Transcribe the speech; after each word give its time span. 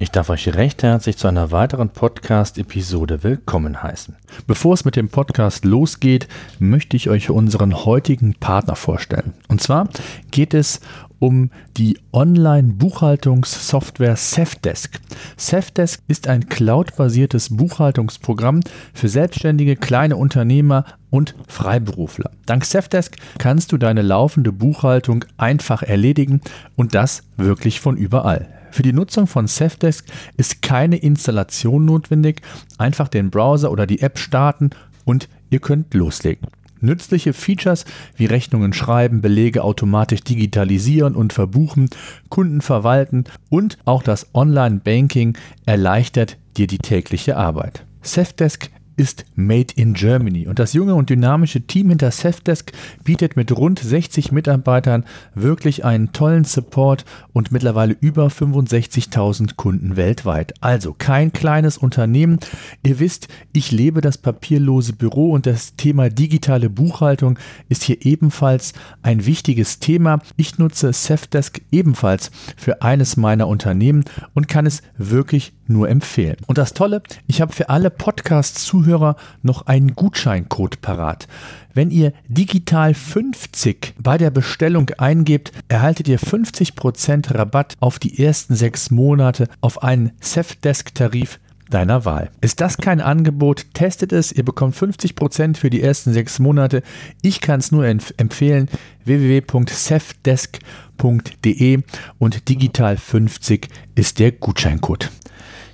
Ich 0.00 0.12
darf 0.12 0.30
euch 0.30 0.54
recht 0.54 0.84
herzlich 0.84 1.16
zu 1.16 1.26
einer 1.26 1.50
weiteren 1.50 1.88
Podcast-Episode 1.88 3.24
willkommen 3.24 3.82
heißen. 3.82 4.14
Bevor 4.46 4.74
es 4.74 4.84
mit 4.84 4.94
dem 4.94 5.08
Podcast 5.08 5.64
losgeht, 5.64 6.28
möchte 6.60 6.96
ich 6.96 7.10
euch 7.10 7.30
unseren 7.30 7.84
heutigen 7.84 8.34
Partner 8.34 8.76
vorstellen. 8.76 9.34
Und 9.48 9.60
zwar 9.60 9.88
geht 10.30 10.54
es 10.54 10.78
um 11.18 11.50
die 11.76 11.98
Online-Buchhaltungssoftware 12.12 14.14
Safdesk. 14.14 15.00
Safdesk 15.36 16.00
ist 16.06 16.28
ein 16.28 16.48
cloud-basiertes 16.48 17.56
Buchhaltungsprogramm 17.56 18.60
für 18.94 19.08
selbstständige 19.08 19.74
kleine 19.74 20.16
Unternehmer 20.16 20.84
und 21.10 21.34
Freiberufler. 21.48 22.30
Dank 22.46 22.64
Safdesk 22.64 23.16
kannst 23.38 23.72
du 23.72 23.78
deine 23.78 24.02
laufende 24.02 24.52
Buchhaltung 24.52 25.24
einfach 25.38 25.82
erledigen 25.82 26.40
und 26.76 26.94
das 26.94 27.24
wirklich 27.36 27.80
von 27.80 27.96
überall. 27.96 28.57
Für 28.70 28.82
die 28.82 28.92
Nutzung 28.92 29.26
von 29.26 29.46
Safdesk 29.46 30.06
ist 30.36 30.62
keine 30.62 30.96
Installation 30.96 31.84
notwendig. 31.84 32.42
Einfach 32.78 33.08
den 33.08 33.30
Browser 33.30 33.70
oder 33.70 33.86
die 33.86 34.00
App 34.00 34.18
starten 34.18 34.70
und 35.04 35.28
ihr 35.50 35.60
könnt 35.60 35.94
loslegen. 35.94 36.48
Nützliche 36.80 37.32
Features 37.32 37.84
wie 38.16 38.26
Rechnungen 38.26 38.72
schreiben, 38.72 39.20
Belege 39.20 39.64
automatisch 39.64 40.22
digitalisieren 40.22 41.16
und 41.16 41.32
verbuchen, 41.32 41.90
Kunden 42.28 42.60
verwalten 42.60 43.24
und 43.48 43.78
auch 43.84 44.02
das 44.02 44.32
Online-Banking 44.32 45.36
erleichtert 45.66 46.36
dir 46.56 46.68
die 46.68 46.78
tägliche 46.78 47.36
Arbeit. 47.36 47.84
Safdesk 48.02 48.70
ist 48.98 49.24
Made 49.36 49.72
in 49.76 49.94
Germany 49.94 50.48
und 50.48 50.58
das 50.58 50.72
junge 50.72 50.94
und 50.94 51.08
dynamische 51.08 51.60
Team 51.62 51.88
hinter 51.88 52.10
Safdesk 52.10 52.72
bietet 53.04 53.36
mit 53.36 53.56
rund 53.56 53.78
60 53.78 54.32
Mitarbeitern 54.32 55.04
wirklich 55.34 55.84
einen 55.84 56.12
tollen 56.12 56.44
Support 56.44 57.04
und 57.32 57.52
mittlerweile 57.52 57.96
über 58.00 58.26
65.000 58.26 59.54
Kunden 59.54 59.96
weltweit. 59.96 60.54
Also 60.60 60.94
kein 60.96 61.32
kleines 61.32 61.78
Unternehmen. 61.78 62.38
Ihr 62.82 62.98
wisst, 62.98 63.28
ich 63.52 63.70
lebe 63.70 64.00
das 64.00 64.18
papierlose 64.18 64.92
Büro 64.92 65.30
und 65.30 65.46
das 65.46 65.76
Thema 65.76 66.10
digitale 66.10 66.68
Buchhaltung 66.68 67.38
ist 67.68 67.84
hier 67.84 68.04
ebenfalls 68.04 68.72
ein 69.02 69.26
wichtiges 69.26 69.78
Thema. 69.78 70.20
Ich 70.36 70.58
nutze 70.58 70.92
Safdesk 70.92 71.62
ebenfalls 71.70 72.32
für 72.56 72.82
eines 72.82 73.16
meiner 73.16 73.46
Unternehmen 73.46 74.04
und 74.34 74.48
kann 74.48 74.66
es 74.66 74.82
wirklich 74.96 75.52
nur 75.68 75.88
empfehlen. 75.88 76.36
Und 76.46 76.58
das 76.58 76.74
Tolle, 76.74 77.02
ich 77.26 77.40
habe 77.40 77.52
für 77.52 77.68
alle 77.68 77.90
Podcast-Zuhörer 77.90 79.16
noch 79.42 79.66
einen 79.66 79.94
Gutscheincode 79.94 80.80
parat. 80.80 81.28
Wenn 81.74 81.90
ihr 81.90 82.12
digital 82.26 82.94
50 82.94 83.94
bei 84.02 84.18
der 84.18 84.30
Bestellung 84.30 84.90
eingebt, 84.98 85.52
erhaltet 85.68 86.08
ihr 86.08 86.18
50% 86.18 87.34
Rabatt 87.34 87.74
auf 87.80 87.98
die 87.98 88.24
ersten 88.24 88.56
sechs 88.56 88.90
Monate 88.90 89.48
auf 89.60 89.82
einen 89.82 90.12
Safdesk-Tarif 90.20 91.38
deiner 91.70 92.04
Wahl. 92.04 92.30
Ist 92.40 92.60
das 92.60 92.78
kein 92.78 93.00
Angebot? 93.00 93.66
Testet 93.74 94.12
es. 94.12 94.30
Ihr 94.32 94.44
bekommt 94.44 94.74
50% 94.74 95.56
für 95.56 95.70
die 95.70 95.82
ersten 95.82 96.12
sechs 96.12 96.38
Monate. 96.38 96.82
Ich 97.22 97.40
kann 97.40 97.58
es 97.60 97.72
nur 97.72 97.86
empfehlen. 97.86 98.68
www.safdesk.de 99.04 101.82
und 102.18 102.48
digital 102.48 102.96
50 102.96 103.68
ist 103.94 104.18
der 104.18 104.32
Gutscheincode. 104.32 105.10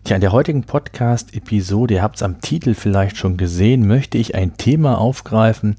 Tja, 0.04 0.16
in 0.16 0.20
der 0.20 0.32
heutigen 0.32 0.64
Podcast-Episode, 0.64 1.94
ihr 1.94 2.02
habt 2.02 2.16
es 2.16 2.22
am 2.22 2.42
Titel 2.42 2.74
vielleicht 2.74 3.16
schon 3.16 3.38
gesehen, 3.38 3.86
möchte 3.86 4.18
ich 4.18 4.34
ein 4.34 4.58
Thema 4.58 4.98
aufgreifen, 4.98 5.76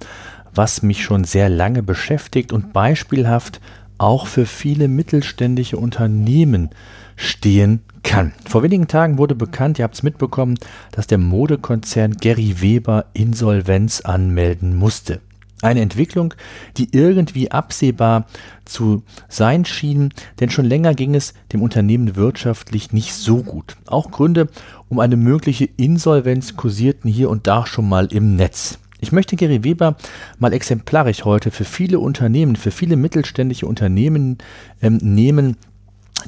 was 0.52 0.82
mich 0.82 1.04
schon 1.04 1.26
sehr 1.26 1.48
lange 1.48 1.84
beschäftigt 1.84 2.52
und 2.52 2.74
beispielhaft 2.74 3.62
auch 4.00 4.26
für 4.26 4.48
viele 4.48 4.88
mittelständische 4.88 5.78
Unternehmen 5.78 6.72
stehen 7.16 7.82
kann. 8.02 8.34
Vor 8.50 8.64
wenigen 8.64 8.88
Tagen 8.88 9.20
wurde 9.20 9.36
bekannt, 9.36 9.78
ihr 9.78 9.84
habt 9.84 9.94
es 9.94 10.02
mitbekommen, 10.02 10.58
dass 10.92 11.06
der 11.06 11.20
Modekonzern 11.20 12.14
Gary 12.14 12.62
Weber 12.62 13.06
Insolvenz 13.14 14.02
anmelden 14.02 14.76
musste. 14.76 15.22
Eine 15.62 15.82
Entwicklung, 15.82 16.34
die 16.78 16.90
irgendwie 16.92 17.50
absehbar 17.50 18.26
zu 18.66 19.04
sein 19.30 19.64
schien, 19.64 20.14
denn 20.40 20.50
schon 20.50 20.66
länger 20.66 20.94
ging 20.94 21.16
es 21.16 21.34
dem 21.54 21.62
Unternehmen 21.62 22.16
wirtschaftlich 22.16 22.92
nicht 22.92 23.14
so 23.14 23.42
gut. 23.42 23.78
Auch 23.86 24.12
Gründe 24.12 24.50
um 24.90 25.00
eine 25.00 25.16
mögliche 25.16 25.66
Insolvenz 25.78 26.58
kursierten 26.58 27.10
hier 27.10 27.30
und 27.30 27.48
da 27.48 27.66
schon 27.66 27.88
mal 27.88 28.08
im 28.08 28.36
Netz. 28.36 28.80
Ich 29.00 29.12
möchte 29.12 29.36
Gary 29.36 29.64
Weber 29.64 29.96
mal 30.40 30.54
exemplarisch 30.54 31.26
heute 31.26 31.52
für 31.52 31.66
viele 31.66 32.00
Unternehmen, 32.00 32.56
für 32.56 32.72
viele 32.72 32.96
mittelständische 32.96 33.68
Unternehmen 33.68 34.38
ähm, 34.82 34.98
nehmen, 35.02 35.58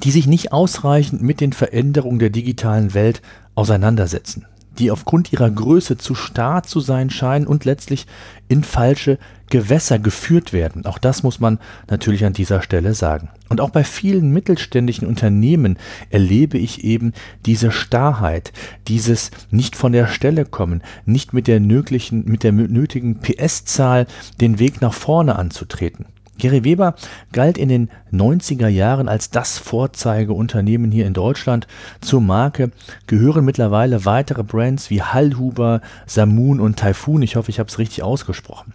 die 0.03 0.11
sich 0.11 0.27
nicht 0.27 0.53
ausreichend 0.53 1.21
mit 1.21 1.41
den 1.41 1.53
Veränderungen 1.53 2.19
der 2.19 2.29
digitalen 2.29 2.93
Welt 2.93 3.21
auseinandersetzen 3.55 4.45
die 4.79 4.91
aufgrund 4.91 5.33
ihrer 5.33 5.49
Größe 5.49 5.97
zu 5.97 6.15
starr 6.15 6.63
zu 6.63 6.79
sein 6.79 7.09
scheinen 7.09 7.47
und 7.47 7.65
letztlich 7.65 8.07
in 8.47 8.63
falsche 8.63 9.17
Gewässer 9.49 9.97
geführt 9.99 10.51
werden. 10.53 10.85
Auch 10.85 10.97
das 10.97 11.23
muss 11.23 11.39
man 11.39 11.59
natürlich 11.89 12.25
an 12.25 12.33
dieser 12.33 12.61
Stelle 12.61 12.93
sagen. 12.93 13.29
Und 13.49 13.61
auch 13.61 13.69
bei 13.69 13.83
vielen 13.83 14.31
mittelständischen 14.31 15.07
Unternehmen 15.07 15.77
erlebe 16.09 16.57
ich 16.57 16.83
eben 16.83 17.13
diese 17.45 17.71
Starrheit, 17.71 18.51
dieses 18.87 19.31
nicht 19.49 19.75
von 19.75 19.93
der 19.93 20.07
Stelle 20.07 20.45
kommen, 20.45 20.83
nicht 21.05 21.33
mit 21.33 21.47
der, 21.47 21.59
nötigen, 21.59 22.25
mit 22.25 22.43
der 22.43 22.51
nötigen 22.51 23.19
PS-Zahl 23.19 24.05
den 24.41 24.59
Weg 24.59 24.81
nach 24.81 24.93
vorne 24.93 25.37
anzutreten. 25.37 26.05
Gary 26.37 26.63
Weber 26.63 26.95
galt 27.31 27.57
in 27.57 27.69
den 27.69 27.89
90er 28.11 28.67
Jahren 28.67 29.07
als 29.07 29.29
das 29.29 29.57
Vorzeigeunternehmen 29.57 30.91
hier 30.91 31.05
in 31.05 31.13
Deutschland. 31.13 31.67
Zur 32.01 32.21
Marke 32.21 32.71
gehören 33.07 33.45
mittlerweile 33.45 34.05
weitere 34.05 34.43
Brands 34.43 34.89
wie 34.89 35.01
Hallhuber, 35.01 35.81
Samun 36.05 36.59
und 36.59 36.77
Typhoon. 36.77 37.21
Ich 37.21 37.35
hoffe, 37.35 37.49
ich 37.49 37.59
habe 37.59 37.69
es 37.69 37.79
richtig 37.79 38.03
ausgesprochen. 38.03 38.73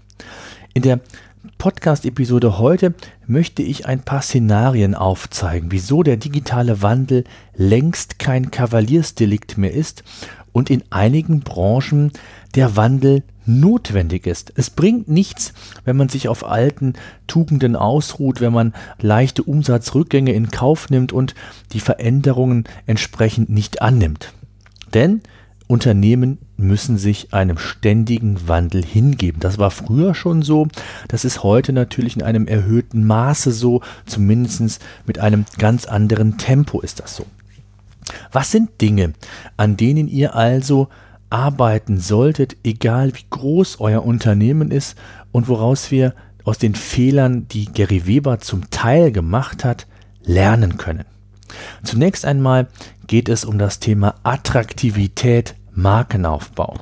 In 0.75 0.83
der 0.83 1.01
Podcast-Episode 1.59 2.59
heute 2.59 2.95
möchte 3.27 3.63
ich 3.63 3.87
ein 3.87 4.03
paar 4.03 4.23
Szenarien 4.23 4.95
aufzeigen, 4.95 5.73
wieso 5.73 6.03
der 6.03 6.17
digitale 6.17 6.83
Wandel 6.83 7.25
längst 7.55 8.19
kein 8.19 8.51
Kavaliersdelikt 8.51 9.59
mehr 9.59 9.73
ist 9.73 10.05
und 10.53 10.71
in 10.71 10.83
einigen 10.91 11.41
Branchen 11.41 12.13
der 12.55 12.77
Wandel 12.77 13.23
notwendig 13.47 14.27
ist. 14.27 14.53
Es 14.57 14.71
bringt 14.71 15.09
nichts, 15.09 15.53
wenn 15.85 15.97
man 15.97 16.09
sich 16.09 16.29
auf 16.29 16.47
alten 16.47 16.95
Tugenden 17.27 17.77
ausruht, 17.77 18.41
wenn 18.41 18.53
man 18.53 18.75
leichte 19.01 19.43
Umsatzrückgänge 19.43 20.33
in 20.33 20.51
Kauf 20.51 20.91
nimmt 20.91 21.13
und 21.13 21.35
die 21.73 21.81
Veränderungen 21.81 22.65
entsprechend 22.87 23.51
nicht 23.51 23.83
annimmt. 23.83 24.33
Denn 24.95 25.23
Unternehmen 25.67 26.39
müssen 26.57 26.99
sich 26.99 27.33
einem 27.33 27.57
ständigen 27.57 28.47
Wandel 28.47 28.85
hingeben. 28.85 29.41
Das 29.41 29.59
war 29.59 29.71
früher 29.71 30.15
schon 30.15 30.43
so, 30.43 30.69
das 31.09 31.25
ist 31.25 31.43
heute 31.43 31.73
natürlich 31.73 32.17
in 32.17 32.23
einem 32.23 32.47
erhöhten 32.47 33.07
Maße 33.07 33.53
so, 33.53 33.81
zumindest 34.05 34.81
mit 35.07 35.19
einem 35.19 35.47
ganz 35.59 35.87
anderen 35.87 36.37
Tempo 36.37 36.81
ist 36.81 37.01
das 37.01 37.17
so. 37.17 37.27
Was 38.31 38.51
sind 38.51 38.81
Dinge, 38.81 39.15
an 39.57 39.77
denen 39.77 40.09
ihr 40.09 40.35
also 40.35 40.89
arbeiten 41.33 41.99
solltet, 41.99 42.57
egal 42.63 43.15
wie 43.15 43.25
groß 43.31 43.81
euer 43.81 44.05
Unternehmen 44.05 44.71
ist 44.71 44.97
und 45.33 45.49
woraus 45.49 45.91
wir 45.91 46.15
aus 46.45 46.59
den 46.59 46.75
Fehlern, 46.75 47.49
die 47.49 47.67
Gary 47.67 48.07
Weber 48.07 48.39
zum 48.41 48.71
Teil 48.71 49.13
gemacht 49.13 49.65
hat, 49.65 49.87
lernen 50.23 50.77
können. 50.77 51.05
Zunächst 51.83 52.25
einmal 52.25 52.69
geht 53.07 53.29
es 53.29 53.45
um 53.45 53.59
das 53.59 53.79
Thema 53.79 54.15
Attraktivität, 54.23 55.55
Markenaufbau. 55.75 56.79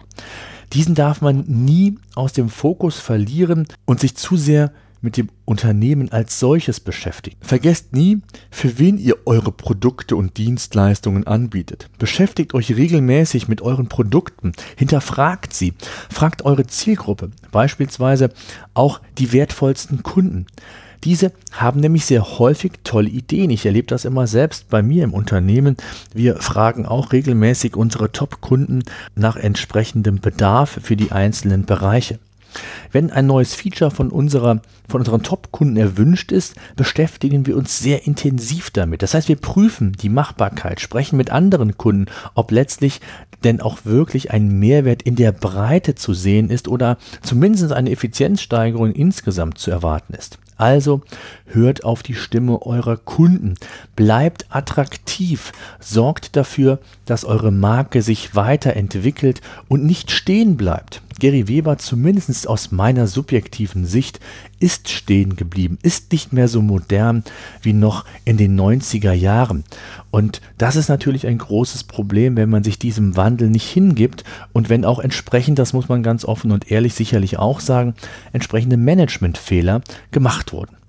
Diesen 0.72 0.94
darf 0.94 1.20
man 1.20 1.44
nie 1.46 1.98
aus 2.14 2.32
dem 2.32 2.48
Fokus 2.48 2.98
verlieren 2.98 3.66
und 3.86 4.00
sich 4.00 4.16
zu 4.16 4.36
sehr 4.36 4.72
mit 5.00 5.16
dem 5.16 5.28
Unternehmen 5.44 6.12
als 6.12 6.38
solches 6.38 6.80
beschäftigt. 6.80 7.36
Vergesst 7.40 7.92
nie, 7.92 8.20
für 8.50 8.78
wen 8.78 8.98
ihr 8.98 9.16
eure 9.26 9.52
Produkte 9.52 10.16
und 10.16 10.36
Dienstleistungen 10.36 11.26
anbietet. 11.26 11.88
Beschäftigt 11.98 12.54
euch 12.54 12.76
regelmäßig 12.76 13.48
mit 13.48 13.62
euren 13.62 13.88
Produkten, 13.88 14.52
hinterfragt 14.76 15.54
sie, 15.54 15.74
fragt 16.10 16.44
eure 16.44 16.66
Zielgruppe, 16.66 17.30
beispielsweise 17.50 18.30
auch 18.74 19.00
die 19.18 19.32
wertvollsten 19.32 20.02
Kunden. 20.02 20.46
Diese 21.04 21.32
haben 21.52 21.80
nämlich 21.80 22.04
sehr 22.04 22.38
häufig 22.38 22.72
tolle 22.84 23.08
Ideen. 23.08 23.48
Ich 23.50 23.64
erlebe 23.64 23.86
das 23.86 24.04
immer 24.04 24.26
selbst 24.26 24.68
bei 24.68 24.82
mir 24.82 25.04
im 25.04 25.14
Unternehmen. 25.14 25.76
Wir 26.12 26.36
fragen 26.36 26.84
auch 26.84 27.12
regelmäßig 27.12 27.74
unsere 27.74 28.12
Top-Kunden 28.12 28.82
nach 29.14 29.36
entsprechendem 29.36 30.20
Bedarf 30.20 30.78
für 30.82 30.96
die 30.96 31.10
einzelnen 31.10 31.64
Bereiche. 31.64 32.18
Wenn 32.92 33.10
ein 33.10 33.26
neues 33.26 33.54
Feature 33.54 33.90
von, 33.90 34.10
unserer, 34.10 34.60
von 34.88 35.00
unseren 35.00 35.22
Top-Kunden 35.22 35.76
erwünscht 35.76 36.32
ist, 36.32 36.54
beschäftigen 36.76 37.46
wir 37.46 37.56
uns 37.56 37.78
sehr 37.78 38.06
intensiv 38.06 38.70
damit. 38.70 39.02
Das 39.02 39.14
heißt, 39.14 39.28
wir 39.28 39.36
prüfen 39.36 39.92
die 39.92 40.08
Machbarkeit, 40.08 40.80
sprechen 40.80 41.16
mit 41.16 41.30
anderen 41.30 41.76
Kunden, 41.76 42.06
ob 42.34 42.50
letztlich 42.50 43.00
denn 43.44 43.60
auch 43.60 43.78
wirklich 43.84 44.30
ein 44.30 44.58
Mehrwert 44.58 45.02
in 45.02 45.16
der 45.16 45.32
Breite 45.32 45.94
zu 45.94 46.14
sehen 46.14 46.50
ist 46.50 46.68
oder 46.68 46.98
zumindest 47.22 47.72
eine 47.72 47.90
Effizienzsteigerung 47.90 48.92
insgesamt 48.92 49.58
zu 49.58 49.70
erwarten 49.70 50.14
ist. 50.14 50.38
Also 50.60 51.00
hört 51.46 51.84
auf 51.84 52.02
die 52.02 52.14
Stimme 52.14 52.60
eurer 52.66 52.98
Kunden, 52.98 53.54
bleibt 53.96 54.44
attraktiv, 54.50 55.52
sorgt 55.80 56.36
dafür, 56.36 56.80
dass 57.06 57.24
eure 57.24 57.50
Marke 57.50 58.02
sich 58.02 58.34
weiterentwickelt 58.34 59.40
und 59.68 59.86
nicht 59.86 60.10
stehen 60.10 60.58
bleibt. 60.58 61.00
Gary 61.20 61.46
Weber, 61.46 61.78
zumindest 61.78 62.48
aus 62.48 62.72
meiner 62.72 63.06
subjektiven 63.06 63.86
Sicht, 63.86 64.18
ist 64.58 64.88
stehen 64.88 65.36
geblieben, 65.36 65.78
ist 65.82 66.10
nicht 66.10 66.32
mehr 66.32 66.48
so 66.48 66.60
modern 66.60 67.22
wie 67.62 67.72
noch 67.72 68.04
in 68.24 68.36
den 68.36 68.58
90er 68.58 69.12
Jahren. 69.12 69.64
Und 70.10 70.40
das 70.58 70.74
ist 70.74 70.88
natürlich 70.88 71.26
ein 71.26 71.38
großes 71.38 71.84
Problem, 71.84 72.36
wenn 72.36 72.50
man 72.50 72.64
sich 72.64 72.78
diesem 72.78 73.16
Wandel 73.16 73.48
nicht 73.48 73.68
hingibt 73.70 74.24
und 74.52 74.68
wenn 74.68 74.84
auch 74.84 74.98
entsprechend, 74.98 75.58
das 75.58 75.72
muss 75.72 75.88
man 75.88 76.02
ganz 76.02 76.24
offen 76.24 76.50
und 76.50 76.70
ehrlich 76.70 76.94
sicherlich 76.94 77.38
auch 77.38 77.60
sagen, 77.60 77.94
entsprechende 78.32 78.76
Managementfehler 78.76 79.82
gemacht 80.10 80.52
wurden. 80.52 80.79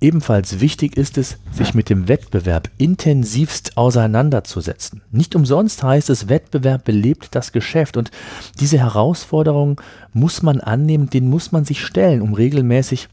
Ebenfalls 0.00 0.60
wichtig 0.60 0.96
ist 0.96 1.18
es, 1.18 1.38
sich 1.50 1.74
mit 1.74 1.90
dem 1.90 2.06
Wettbewerb 2.06 2.70
intensivst 2.78 3.76
auseinanderzusetzen. 3.76 5.02
Nicht 5.10 5.34
umsonst 5.34 5.82
heißt 5.82 6.08
es, 6.10 6.28
Wettbewerb 6.28 6.84
belebt 6.84 7.34
das 7.34 7.50
Geschäft 7.50 7.96
und 7.96 8.12
diese 8.60 8.78
Herausforderung 8.78 9.80
muss 10.12 10.42
man 10.42 10.60
annehmen, 10.60 11.10
den 11.10 11.28
muss 11.28 11.50
man 11.50 11.64
sich 11.64 11.84
stellen, 11.84 12.22
um 12.22 12.32
regelmäßig 12.34 13.08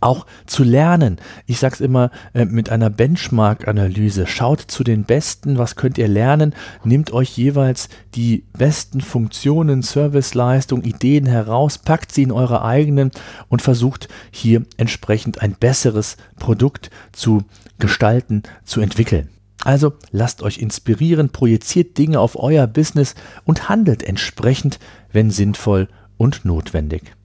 auch 0.00 0.26
zu 0.46 0.62
lernen. 0.62 1.18
Ich 1.46 1.58
sage 1.58 1.74
es 1.74 1.80
immer 1.80 2.10
äh, 2.34 2.44
mit 2.44 2.70
einer 2.70 2.90
Benchmark-Analyse. 2.90 4.26
Schaut 4.26 4.60
zu 4.60 4.84
den 4.84 5.04
Besten, 5.04 5.58
was 5.58 5.76
könnt 5.76 5.98
ihr 5.98 6.08
lernen? 6.08 6.54
Nehmt 6.84 7.12
euch 7.12 7.36
jeweils 7.36 7.88
die 8.14 8.44
besten 8.56 9.00
Funktionen, 9.00 9.82
Serviceleistung, 9.82 10.82
Ideen 10.82 11.26
heraus, 11.26 11.78
packt 11.78 12.12
sie 12.12 12.22
in 12.22 12.32
eure 12.32 12.62
eigenen 12.62 13.10
und 13.48 13.62
versucht 13.62 14.08
hier 14.30 14.64
entsprechend 14.76 15.42
ein 15.42 15.56
besseres 15.58 16.16
Produkt 16.38 16.90
zu 17.12 17.44
gestalten, 17.78 18.42
zu 18.64 18.80
entwickeln. 18.80 19.28
Also 19.64 19.94
lasst 20.12 20.42
euch 20.42 20.58
inspirieren, 20.58 21.30
projiziert 21.30 21.98
Dinge 21.98 22.20
auf 22.20 22.36
euer 22.36 22.66
Business 22.66 23.14
und 23.44 23.68
handelt 23.68 24.02
entsprechend, 24.02 24.78
wenn 25.12 25.30
sinnvoll 25.30 25.88
und 26.18 26.44
notwendig. 26.44 27.16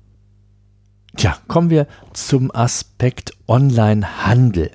Tja, 1.18 1.38
kommen 1.48 1.70
wir 1.70 1.88
zum 2.14 2.54
Aspekt 2.56 3.34
Online-Handel. 3.48 4.72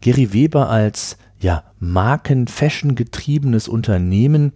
Gary 0.00 0.32
Weber 0.32 0.68
als 0.68 1.16
ja, 1.38 1.64
Marken-Fashion 1.78 2.96
getriebenes 2.96 3.68
Unternehmen 3.68 4.52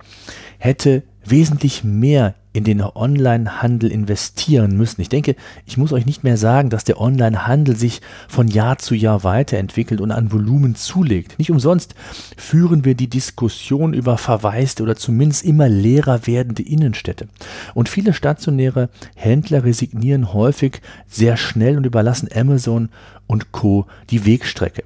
hätte 0.59 1.03
wesentlich 1.25 1.85
mehr 1.85 2.35
in 2.55 2.63
den 2.63 2.81
Online-Handel 2.81 3.91
investieren 3.91 4.77
müssen. 4.77 5.01
Ich 5.01 5.09
denke, 5.09 5.35
ich 5.67 5.77
muss 5.77 5.93
euch 5.93 6.07
nicht 6.07 6.23
mehr 6.23 6.37
sagen, 6.37 6.71
dass 6.71 6.85
der 6.85 7.01
Online-Handel 7.01 7.75
sich 7.75 8.01
von 8.29 8.47
Jahr 8.47 8.79
zu 8.79 8.95
Jahr 8.95 9.25
weiterentwickelt 9.25 10.01
und 10.01 10.13
an 10.13 10.31
Volumen 10.31 10.77
zulegt. 10.77 11.37
Nicht 11.39 11.51
umsonst 11.51 11.97
führen 12.37 12.85
wir 12.85 12.95
die 12.95 13.11
Diskussion 13.11 13.93
über 13.93 14.17
verwaiste 14.19 14.85
oder 14.85 14.95
zumindest 14.95 15.45
immer 15.45 15.69
leerer 15.69 16.29
werdende 16.29 16.63
Innenstädte. 16.63 17.27
Und 17.75 17.89
viele 17.89 18.13
stationäre 18.13 18.89
Händler 19.17 19.65
resignieren 19.65 20.33
häufig 20.33 20.81
sehr 21.09 21.37
schnell 21.37 21.77
und 21.77 21.87
überlassen 21.87 22.29
Amazon 22.33 22.89
und 23.27 23.51
Co. 23.51 23.87
die 24.11 24.27
Wegstrecke. 24.27 24.85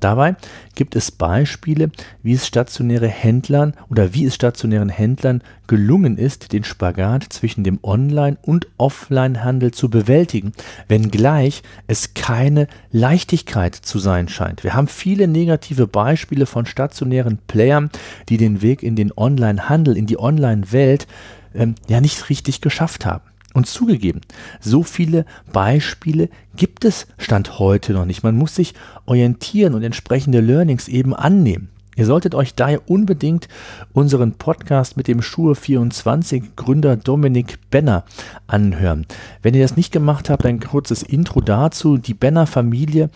Dabei 0.00 0.36
gibt 0.74 0.94
es 0.96 1.10
Beispiele, 1.10 1.90
wie 2.22 2.34
es 2.34 2.46
stationäre 2.46 3.08
Händlern 3.08 3.74
oder 3.88 4.14
wie 4.14 4.24
es 4.24 4.34
stationären 4.34 4.88
Händlern 4.88 5.42
gelungen 5.66 6.18
ist, 6.18 6.52
den 6.52 6.64
Spagat 6.64 7.24
zwischen 7.30 7.64
dem 7.64 7.78
Online- 7.82 8.38
und 8.42 8.66
Offline-Handel 8.76 9.72
zu 9.72 9.90
bewältigen, 9.90 10.52
wenngleich 10.88 11.62
es 11.86 12.14
keine 12.14 12.68
Leichtigkeit 12.92 13.74
zu 13.74 13.98
sein 13.98 14.28
scheint. 14.28 14.64
Wir 14.64 14.74
haben 14.74 14.88
viele 14.88 15.28
negative 15.28 15.86
Beispiele 15.86 16.46
von 16.46 16.66
stationären 16.66 17.38
Playern, 17.48 17.90
die 18.28 18.36
den 18.36 18.62
Weg 18.62 18.82
in 18.82 18.96
den 18.96 19.12
Online-Handel, 19.16 19.96
in 19.96 20.06
die 20.06 20.18
Online-Welt 20.18 21.06
ähm, 21.54 21.74
ja 21.88 22.00
nicht 22.00 22.28
richtig 22.28 22.60
geschafft 22.60 23.06
haben. 23.06 23.24
Und 23.56 23.66
zugegeben, 23.66 24.20
so 24.60 24.82
viele 24.82 25.24
Beispiele 25.50 26.28
gibt 26.56 26.84
es 26.84 27.06
Stand 27.16 27.58
heute 27.58 27.94
noch 27.94 28.04
nicht. 28.04 28.22
Man 28.22 28.36
muss 28.36 28.54
sich 28.54 28.74
orientieren 29.06 29.72
und 29.72 29.82
entsprechende 29.82 30.40
Learnings 30.40 30.88
eben 30.88 31.14
annehmen. 31.14 31.70
Ihr 31.96 32.04
solltet 32.04 32.34
euch 32.34 32.54
daher 32.54 32.90
unbedingt 32.90 33.48
unseren 33.94 34.34
Podcast 34.34 34.98
mit 34.98 35.08
dem 35.08 35.20
Schuhe24 35.20 36.42
Gründer 36.54 36.96
Dominik 36.96 37.58
Benner 37.70 38.04
anhören. 38.46 39.06
Wenn 39.40 39.54
ihr 39.54 39.62
das 39.62 39.76
nicht 39.76 39.92
gemacht 39.92 40.28
habt, 40.28 40.44
ein 40.44 40.60
kurzes 40.60 41.02
Intro 41.02 41.40
dazu. 41.40 41.96
Die 41.96 42.12
Benner 42.12 42.46
Familie 42.46 43.08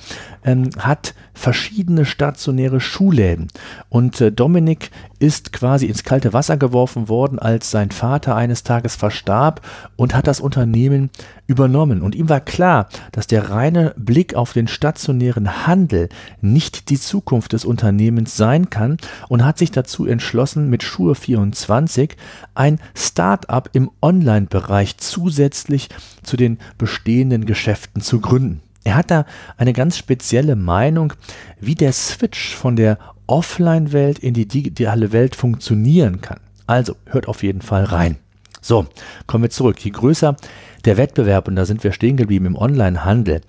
ähm, 0.45 0.71
hat 0.79 1.15
verschiedene 1.35 2.07
stationäre 2.07 2.81
Schuhläden 2.81 3.49
und 3.89 4.21
äh, 4.21 4.33
Dominik 4.33 4.91
ist 5.19 5.53
quasi 5.53 5.87
ins 5.87 6.03
kalte 6.03 6.33
Wasser 6.33 6.57
geworfen 6.57 7.09
worden, 7.09 7.39
als 7.39 7.71
sein 7.71 7.91
Vater 7.91 8.35
eines 8.37 8.63
Tages 8.63 8.97
verstarb 8.97 9.61
und 9.97 10.15
hat 10.15 10.27
das 10.27 10.41
Unternehmen 10.41 11.11
übernommen. 11.47 12.01
Und 12.01 12.15
ihm 12.15 12.29
war 12.29 12.41
klar, 12.41 12.89
dass 13.13 13.27
der 13.27 13.51
reine 13.51 13.95
Blick 13.97 14.35
auf 14.35 14.53
den 14.53 14.69
stationären 14.69 15.67
Handel 15.67 16.09
nicht 16.41 16.89
die 16.89 16.99
Zukunft 16.99 17.53
des 17.53 17.65
Unternehmens 17.65 18.37
sein 18.37 18.70
kann 18.71 18.97
und 19.29 19.45
hat 19.45 19.59
sich 19.59 19.71
dazu 19.71 20.07
entschlossen, 20.07 20.71
mit 20.71 20.83
Schuhe 20.83 21.15
24 21.15 22.17
ein 22.55 22.81
Start-up 22.95 23.71
im 23.73 23.91
Online-Bereich 24.01 24.97
zusätzlich 24.99 25.89
zu 26.23 26.37
den 26.37 26.59
bestehenden 26.79 27.45
Geschäften 27.45 28.01
zu 28.01 28.21
gründen. 28.21 28.63
Er 28.85 28.97
hat 28.97 29.11
da 29.11 29.27
eine 29.57 29.73
ganz 29.73 29.99
spezielle 29.99 30.57
Meinung, 30.57 31.13
wie 31.61 31.75
der 31.75 31.93
Switch 31.93 32.55
von 32.55 32.77
der 32.77 32.99
Offline-Welt 33.27 34.19
in 34.19 34.35
die 34.35 34.49
digitale 34.49 35.13
Welt 35.13 35.37
funktionieren 35.37 36.21
kann. 36.21 36.41
Also 36.67 36.97
hört 37.07 37.29
auf 37.29 37.43
jeden 37.43 37.63
Fall 37.63 37.85
rein. 37.85 38.17
So, 38.61 38.87
kommen 39.27 39.45
wir 39.45 39.51
zurück. 39.51 39.79
Je 39.85 39.91
größer 39.91 40.37
der 40.85 40.97
Wettbewerb, 40.97 41.49
und 41.49 41.57
da 41.57 41.65
sind 41.65 41.85
wir 41.85 41.93
stehen 41.93 42.17
geblieben 42.17 42.47
im 42.47 42.57
Online-Handel, 42.57 43.41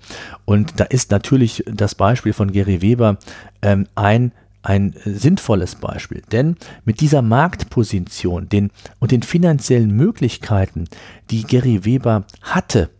und 0.44 0.80
da 0.80 0.84
ist 0.84 1.10
natürlich 1.10 1.64
das 1.66 1.94
Beispiel 1.94 2.32
von 2.32 2.52
Gary 2.52 2.82
Weber 2.82 3.18
ähm, 3.62 3.86
ein 3.94 4.32
ein 4.62 4.94
sinnvolles 5.04 5.74
Beispiel. 5.74 6.22
Denn 6.32 6.56
mit 6.84 7.00
dieser 7.00 7.22
Marktposition 7.22 8.48
den, 8.48 8.70
und 8.98 9.10
den 9.10 9.22
finanziellen 9.22 9.90
Möglichkeiten, 9.90 10.84
die 11.30 11.42
Gary 11.44 11.84
Weber 11.84 12.24
hatte, 12.42 12.90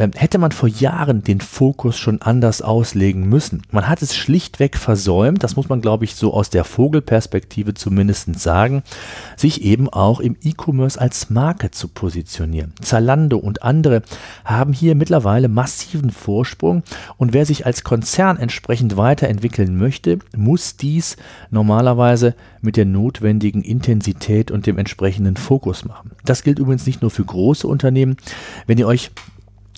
hätte 0.00 0.38
man 0.38 0.52
vor 0.52 0.68
Jahren 0.68 1.22
den 1.22 1.40
Fokus 1.40 1.98
schon 1.98 2.22
anders 2.22 2.62
auslegen 2.62 3.28
müssen. 3.28 3.62
Man 3.70 3.88
hat 3.88 4.02
es 4.02 4.16
schlichtweg 4.16 4.76
versäumt, 4.76 5.42
das 5.42 5.56
muss 5.56 5.68
man 5.68 5.80
glaube 5.80 6.04
ich 6.04 6.14
so 6.14 6.32
aus 6.32 6.50
der 6.50 6.64
Vogelperspektive 6.64 7.74
zumindest 7.74 8.38
sagen, 8.40 8.82
sich 9.36 9.62
eben 9.62 9.88
auch 9.88 10.20
im 10.20 10.36
E-Commerce 10.42 11.00
als 11.00 11.30
Marke 11.30 11.70
zu 11.70 11.88
positionieren. 11.88 12.72
Zalando 12.80 13.38
und 13.38 13.62
andere 13.62 14.02
haben 14.44 14.72
hier 14.72 14.94
mittlerweile 14.94 15.48
massiven 15.48 16.10
Vorsprung 16.10 16.82
und 17.16 17.32
wer 17.32 17.46
sich 17.46 17.66
als 17.66 17.84
Konzern 17.84 18.38
entsprechend 18.38 18.96
weiterentwickeln 18.96 19.76
möchte, 19.76 20.18
muss 20.36 20.76
dies 20.76 21.16
normalerweise 21.50 22.34
mit 22.62 22.76
der 22.76 22.84
notwendigen 22.84 23.62
Intensität 23.62 24.50
und 24.50 24.66
dem 24.66 24.78
entsprechenden 24.78 25.36
Fokus 25.36 25.84
machen. 25.84 26.12
Das 26.24 26.42
gilt 26.42 26.58
übrigens 26.58 26.86
nicht 26.86 27.02
nur 27.02 27.10
für 27.10 27.24
große 27.24 27.66
Unternehmen. 27.66 28.16
Wenn 28.66 28.78
ihr 28.78 28.86
euch 28.86 29.10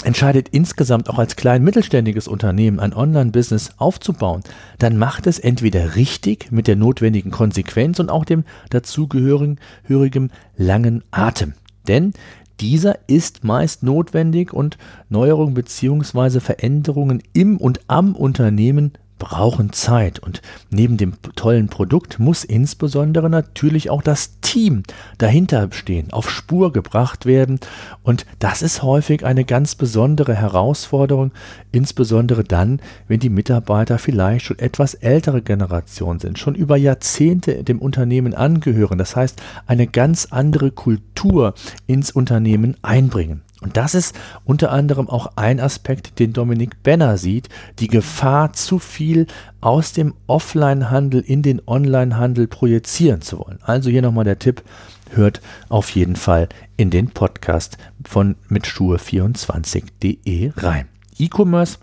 entscheidet 0.03 0.49
insgesamt 0.51 1.09
auch 1.09 1.19
als 1.19 1.37
klein 1.37 1.63
mittelständiges 1.63 2.29
Unternehmen 2.29 2.81
ein 2.81 2.93
Online-Business 2.93 3.73
aufzubauen, 3.79 4.43
dann 4.79 4.97
macht 4.97 5.27
es 5.27 5.39
entweder 5.39 5.97
richtig 5.97 6.51
mit 6.51 6.67
der 6.67 6.77
notwendigen 6.77 7.31
Konsequenz 7.31 7.99
und 7.99 8.11
auch 8.11 8.25
dem 8.25 8.45
dazugehörigen 8.71 10.31
langen 10.57 11.03
Atem. 11.11 11.55
Denn 11.89 12.13
dieser 12.61 12.99
ist 13.09 13.45
meist 13.45 13.83
notwendig 13.83 14.53
und 14.53 14.79
Neuerungen 15.09 15.55
bzw. 15.55 16.41
Veränderungen 16.41 17.23
im 17.33 17.57
und 17.57 17.81
am 17.89 18.15
Unternehmen 18.15 18.93
brauchen 19.23 19.73
Zeit. 19.73 20.19
Und 20.19 20.43
neben 20.69 20.97
dem 20.97 21.13
tollen 21.37 21.69
Produkt 21.69 22.19
muss 22.19 22.43
insbesondere 22.43 23.31
natürlich 23.31 23.89
auch 23.89 24.03
das 24.03 24.41
Team 24.41 24.83
dahinter 25.17 25.69
stehen, 25.71 26.13
auf 26.13 26.29
Spur 26.29 26.73
gebracht 26.73 27.25
werden. 27.25 27.61
Und 28.03 28.27
das 28.41 28.63
ist 28.63 28.83
häufig 28.83 29.25
eine 29.25 29.45
ganz 29.45 29.77
besondere 29.77 30.35
Herausforderung, 30.35 31.31
insbesondere 31.71 32.43
dann, 32.43 32.81
wenn 33.07 33.21
die 33.21 33.31
Mitarbeiter 33.31 34.01
vielleicht 34.01 34.47
schon 34.47 34.59
etwas 34.59 34.95
ältere 34.95 35.41
Generation 35.41 36.19
sind, 36.19 36.41
schon 36.41 36.57
über 36.57 36.77
Jahrzehnte 36.77 37.63
dem 37.63 37.79
Unternehmen 37.79 38.35
angehören, 38.35 38.99
das 38.99 39.15
heißt 39.15 39.41
eine 39.67 39.87
ganz 39.87 40.27
andere 40.31 40.73
Kultur 40.73 41.55
ins 41.87 42.11
Unternehmen 42.11 42.77
einbringen. 42.83 43.43
Und 43.63 43.77
das 43.77 43.95
ist 43.95 44.19
unter 44.45 44.73
anderem 44.73 45.09
auch 45.09 45.33
ein 45.37 45.61
Aspekt, 45.61 46.19
den 46.19 46.33
Dominik 46.33 46.83
Benner 46.83 47.17
sieht, 47.17 47.49
die 47.79 47.89
Gefahr, 47.89 48.53
zu 48.53 48.79
viel 48.79 49.27
aus 49.61 49.93
dem 49.93 50.15
Offline-Handel 50.27 51.21
in 51.21 51.43
den 51.43 51.63
Online-Handel 51.67 52.49
projizieren 52.49 53.23
zu 53.23 53.39
wollen. 53.39 53.59
Also 53.63 53.89
hier 53.89 54.03
nochmal 54.03 54.25
der 54.25 54.39
Tipp, 54.39 54.63
hört 55.11 55.41
auf 55.69 55.91
jeden 55.91 56.17
Fall 56.17 56.49
in 56.77 56.91
den 56.91 57.11
Podcast 57.11 57.79
von 58.05 58.37
mitschuhe24.de 58.51 60.53
rein. 60.57 60.89
E-Commerce 61.19 61.79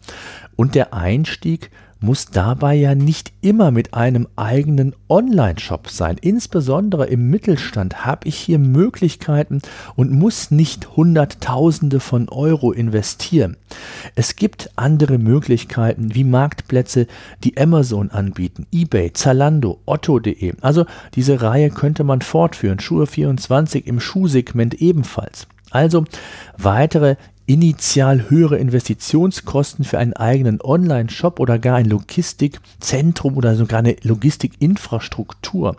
und 0.55 0.75
der 0.75 0.93
Einstieg 0.93 1.71
muss 2.00 2.27
dabei 2.27 2.75
ja 2.75 2.96
nicht 2.96 3.34
immer 3.41 3.72
mit 3.72 3.94
einem 3.94 4.27
eigenen 4.36 4.96
Online-Shop 5.10 5.89
sein. 5.89 6.18
Insbesondere 6.22 7.08
im 7.08 7.29
Mittelstand 7.29 8.06
habe 8.06 8.27
ich 8.27 8.36
hier 8.36 8.60
Möglichkeiten 8.60 9.62
und 9.96 10.12
muss 10.12 10.51
nicht 10.51 10.96
Hunderttausende 10.96 12.00
von 12.00 12.29
Euro 12.29 12.72
investieren. 12.72 13.58
Es 14.15 14.36
gibt 14.36 14.72
andere 14.75 15.18
Möglichkeiten 15.18 16.15
wie 16.15 16.24
Marktplätze, 16.24 17.08
die 17.44 17.58
Amazon 17.58 18.12
anbieten, 18.12 18.65
eBay, 18.72 19.13
Zalando, 19.13 19.79
Otto.de. 19.86 20.53
Also 20.62 20.86
diese 21.15 21.41
Reihe 21.41 21.70
könnte 21.70 22.03
man 22.03 22.22
fortführen. 22.22 22.79
Schuhe 22.79 23.08
24 23.08 23.88
im 23.88 24.00
Schuhsegment 24.00 24.75
ebenfalls. 24.75 25.48
Also 25.72 26.06
weitere 26.58 27.15
initial 27.50 28.29
höhere 28.29 28.58
Investitionskosten 28.58 29.84
für 29.84 29.98
einen 29.98 30.13
eigenen 30.13 30.62
Online-Shop 30.62 31.39
oder 31.39 31.58
gar 31.58 31.77
ein 31.77 31.88
Logistikzentrum 31.88 33.38
oder 33.38 33.56
sogar 33.56 33.79
eine 33.79 33.96
Logistikinfrastruktur 34.03 35.75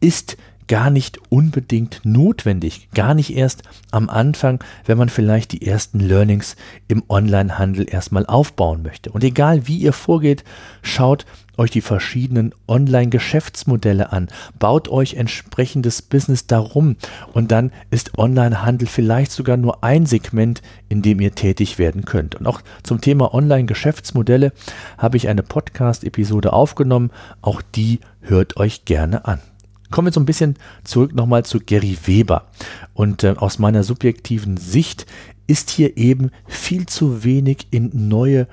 ist 0.00 0.36
gar 0.70 0.88
nicht 0.88 1.18
unbedingt 1.30 2.00
notwendig, 2.04 2.90
gar 2.94 3.12
nicht 3.12 3.36
erst 3.36 3.64
am 3.90 4.08
Anfang, 4.08 4.62
wenn 4.84 4.98
man 4.98 5.08
vielleicht 5.08 5.50
die 5.50 5.66
ersten 5.66 5.98
Learnings 5.98 6.54
im 6.86 7.02
Onlinehandel 7.08 7.92
erstmal 7.92 8.24
aufbauen 8.24 8.84
möchte. 8.84 9.10
Und 9.10 9.24
egal 9.24 9.66
wie 9.66 9.78
ihr 9.78 9.92
vorgeht, 9.92 10.44
schaut 10.80 11.26
euch 11.58 11.72
die 11.72 11.80
verschiedenen 11.80 12.54
Online-Geschäftsmodelle 12.68 14.12
an, 14.12 14.28
baut 14.60 14.88
euch 14.88 15.14
entsprechendes 15.14 16.02
Business 16.02 16.46
darum 16.46 16.94
und 17.32 17.50
dann 17.50 17.72
ist 17.90 18.16
Onlinehandel 18.16 18.86
vielleicht 18.86 19.32
sogar 19.32 19.56
nur 19.56 19.82
ein 19.82 20.06
Segment, 20.06 20.62
in 20.88 21.02
dem 21.02 21.18
ihr 21.18 21.34
tätig 21.34 21.80
werden 21.80 22.04
könnt. 22.04 22.36
Und 22.36 22.46
auch 22.46 22.60
zum 22.84 23.00
Thema 23.00 23.34
Online-Geschäftsmodelle 23.34 24.52
habe 24.98 25.16
ich 25.16 25.26
eine 25.26 25.42
Podcast-Episode 25.42 26.52
aufgenommen, 26.52 27.10
auch 27.42 27.60
die 27.60 27.98
hört 28.20 28.56
euch 28.56 28.84
gerne 28.84 29.24
an. 29.24 29.40
Kommen 29.90 30.06
wir 30.06 30.12
so 30.12 30.20
ein 30.20 30.26
bisschen 30.26 30.56
zurück 30.84 31.14
nochmal 31.14 31.44
zu 31.44 31.60
Gary 31.60 31.96
Weber. 32.04 32.46
Und 32.94 33.24
äh, 33.24 33.34
aus 33.36 33.58
meiner 33.58 33.82
subjektiven 33.82 34.56
Sicht 34.56 35.06
ist 35.46 35.70
hier 35.70 35.96
eben 35.96 36.30
viel 36.46 36.86
zu 36.86 37.24
wenig 37.24 37.66
in 37.70 37.90
neue 38.08 38.46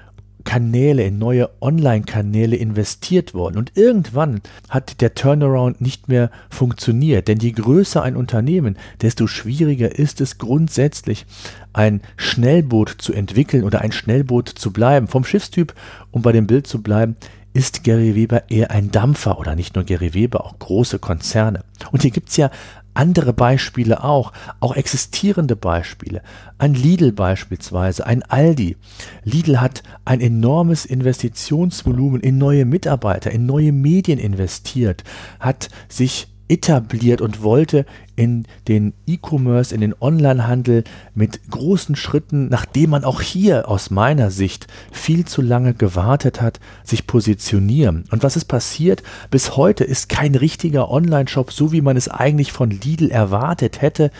Kanäle, 0.48 1.03
in 1.03 1.20
neue 1.20 1.50
Online-Kanäle 1.60 2.56
investiert 2.56 3.34
worden. 3.34 3.58
Und 3.58 3.74
irgendwann 3.75 4.41
hat 4.70 5.01
der 5.01 5.13
Turnaround 5.13 5.82
nicht 5.82 6.08
mehr 6.08 6.32
funktioniert. 6.50 7.27
Denn 7.27 7.39
je 7.39 7.51
größer 7.51 8.01
ein 8.01 8.15
Unternehmen, 8.15 8.77
desto 9.01 9.27
schwieriger 9.27 10.00
ist 10.00 10.22
es 10.22 10.38
grundsätzlich, 10.38 11.25
ein 11.74 12.01
Schnellboot 12.15 12.96
zu 12.98 13.12
entwickeln 13.12 13.65
oder 13.65 13.82
ein 13.82 13.91
Schnellboot 13.91 14.48
zu 14.48 14.72
bleiben. 14.72 15.08
Vom 15.08 15.25
Schiffstyp, 15.25 15.75
um 16.12 16.22
bei 16.22 16.32
dem 16.32 16.48
Bild 16.48 16.65
zu 16.65 16.82
bleiben, 16.82 17.17
ist 17.54 17.84
Gary 17.84 18.16
Weber 18.16 18.50
eher 18.50 18.72
ein 18.72 18.92
Dampfer 18.92 19.39
oder 19.39 19.56
nicht 19.56 19.75
nur 19.75 19.84
Gary 19.84 20.13
Weber, 20.13 20.46
auch 20.46 20.60
große 20.60 21.00
Konzerne. 21.00 21.63
Und 21.92 22.04
hier 22.04 22.12
gibt 22.12 22.30
es 22.30 22.38
ja 22.38 22.51
andere 22.94 23.32
Beispiele 23.32 24.04
auch, 24.04 24.34
auch 24.60 24.75
existierende 24.75 25.56
Beispiele. 25.56 26.22
Ein 26.58 26.74
Lidl 26.74 27.12
beispielsweise, 27.12 28.06
ein 28.06 28.24
Aldi. 28.24 28.75
Lidl 29.24 29.62
hat 29.62 29.84
ein 30.04 30.20
enormes 30.20 30.86
Investitionsvolumen 30.86 32.22
in 32.22 32.38
neue 32.38 32.66
Mitarbeiter, 32.66 33.32
in 33.32 33.46
neue 33.46 33.72
Medien 33.72 34.20
investiert, 34.20 35.04
hat 35.39 35.70
sich 35.89 36.27
etabliert 36.48 37.22
und 37.22 37.44
wollte 37.44 37.86
in 38.16 38.46
den 38.68 38.94
E-Commerce, 39.06 39.74
in 39.74 39.82
den 39.82 39.94
Onlinehandel 40.00 40.84
mit 41.13 41.39
großen 41.51 41.96
Schritten, 41.96 42.50
nachdem 42.50 42.92
man 42.92 43.04
auch 43.04 43.22
hier 43.22 43.68
aus 43.68 43.92
meiner 43.92 44.32
Sicht 44.32 44.68
viel 44.92 45.25
zu 45.25 45.42
lange 45.42 45.74
gewartet 45.74 46.42
hat, 46.42 46.60
sich 46.84 47.06
positionieren. 47.06 48.06
Und 48.12 48.24
was 48.24 48.36
ist 48.36 48.46
passiert? 48.46 49.04
Bis 49.30 49.56
heute 49.56 49.84
ist 49.84 50.10
kein 50.10 50.36
richtiger 50.36 50.89
Online-Shop, 50.89 51.51
so 51.51 51.72
wie 51.72 51.82
man 51.82 51.98
es 51.98 52.10
eigentlich 52.10 52.51
von 52.51 52.72
Lidl 52.72 53.12
erwartet 53.12 53.82
hätte, 53.82 54.12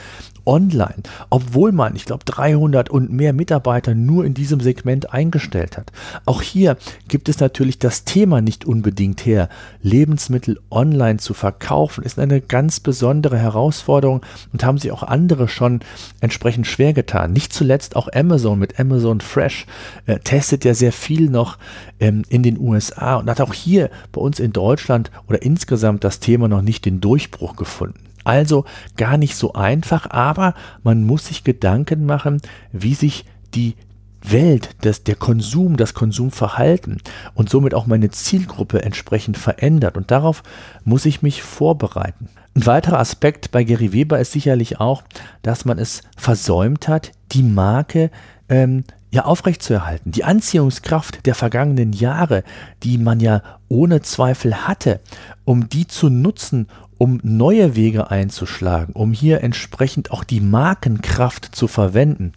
online, 0.48 1.04
obwohl 1.30 1.72
man, 1.72 1.96
ich 1.96 2.06
glaube, 2.06 2.24
300 2.26 2.90
und 2.90 3.12
mehr 3.12 3.34
Mitarbeiter 3.34 3.94
nur 3.94 4.26
in 4.26 4.34
diesem 4.34 4.62
Segment 4.62 5.14
eingestellt 5.14 5.78
hat. 5.78 5.92
Auch 6.26 6.42
hier 6.42 6.78
gibt 7.08 7.30
es 7.30 7.40
natürlich 7.40 7.78
das 7.78 8.06
Thema 8.06 8.42
nicht 8.42 8.66
unbedingt 8.66 9.26
her. 9.26 9.50
Lebensmittel 9.82 10.60
online 10.72 11.18
zu 11.18 11.34
verkaufen 11.34 12.04
ist 12.04 12.18
eine 12.18 12.42
ganz 12.42 12.80
besondere 12.80 13.38
Herausforderung 13.38 14.22
und 14.54 14.64
haben 14.64 14.78
sich 14.78 14.92
auch 14.92 15.04
andere 15.04 15.50
schon 15.50 15.82
entsprechend 16.22 16.66
schwer 16.66 16.94
getan. 16.94 17.34
Nicht 17.34 17.54
zuletzt 17.54 17.96
auch 17.96 18.08
Amazon 18.14 18.58
mit 18.58 18.80
Amazon 18.80 19.20
Fresh 19.20 19.66
äh, 20.06 20.20
testet 20.20 20.64
ja 20.64 20.74
sehr 20.74 20.94
viel 20.94 21.30
noch 21.30 21.58
ähm, 22.00 22.24
in 22.30 22.42
den 22.42 22.58
USA 22.58 23.18
und 23.18 23.30
hat 23.30 23.42
auch 23.42 23.54
hier 23.54 23.90
bei 24.14 24.22
uns 24.22 24.40
in 24.40 24.54
Deutschland 24.54 25.12
oder 25.28 25.42
insgesamt 25.42 26.06
das 26.06 26.22
Thema 26.22 26.48
noch 26.48 26.62
nicht 26.62 26.86
den 26.86 27.02
Durchbruch 27.02 27.58
gefunden. 27.58 28.07
Also 28.28 28.66
gar 28.98 29.18
nicht 29.18 29.38
so 29.38 29.54
einfach, 29.54 30.10
aber 30.10 30.54
man 30.84 31.06
muss 31.06 31.28
sich 31.28 31.46
Gedanken 31.46 32.06
machen, 32.06 32.42
wie 32.74 32.94
sich 32.94 33.24
die 33.56 33.76
Welt, 34.22 34.76
das, 34.82 35.04
der 35.04 35.16
Konsum, 35.16 35.78
das 35.78 35.94
Konsumverhalten 35.94 37.02
und 37.36 37.50
somit 37.50 37.74
auch 37.74 37.86
meine 37.88 38.10
Zielgruppe 38.10 38.82
entsprechend 38.82 39.38
verändert. 39.38 39.96
Und 39.96 40.12
darauf 40.12 40.44
muss 40.84 41.06
ich 41.06 41.22
mich 41.22 41.42
vorbereiten. 41.42 42.28
Ein 42.54 42.66
weiterer 42.66 43.00
Aspekt 43.00 43.52
bei 43.52 43.64
Gary 43.64 43.94
Weber 43.94 44.20
ist 44.20 44.34
sicherlich 44.34 44.80
auch, 44.82 45.04
dass 45.42 45.64
man 45.64 45.80
es 45.80 46.02
versäumt 46.18 46.90
hat, 46.90 47.14
die 47.32 47.44
Marke 47.44 48.12
ähm, 48.50 48.84
ja 49.10 49.24
aufrechtzuerhalten. 49.24 50.12
Die 50.12 50.26
Anziehungskraft 50.26 51.26
der 51.26 51.36
vergangenen 51.36 51.94
Jahre, 51.94 52.44
die 52.84 52.98
man 52.98 53.20
ja 53.20 53.42
ohne 53.70 54.02
Zweifel 54.02 54.68
hatte, 54.68 55.00
um 55.46 55.70
die 55.70 55.88
zu 55.88 56.10
nutzen, 56.10 56.68
um 56.98 57.20
neue 57.24 57.76
Wege 57.76 58.12
einzuschlagen, 58.12 58.94
um 58.94 59.14
hier 59.14 59.42
entsprechend 59.42 60.12
auch 60.12 60.24
die 60.24 60.42
Markenkraft 60.42 61.56
zu 61.56 61.68
verwenden. 61.68 62.34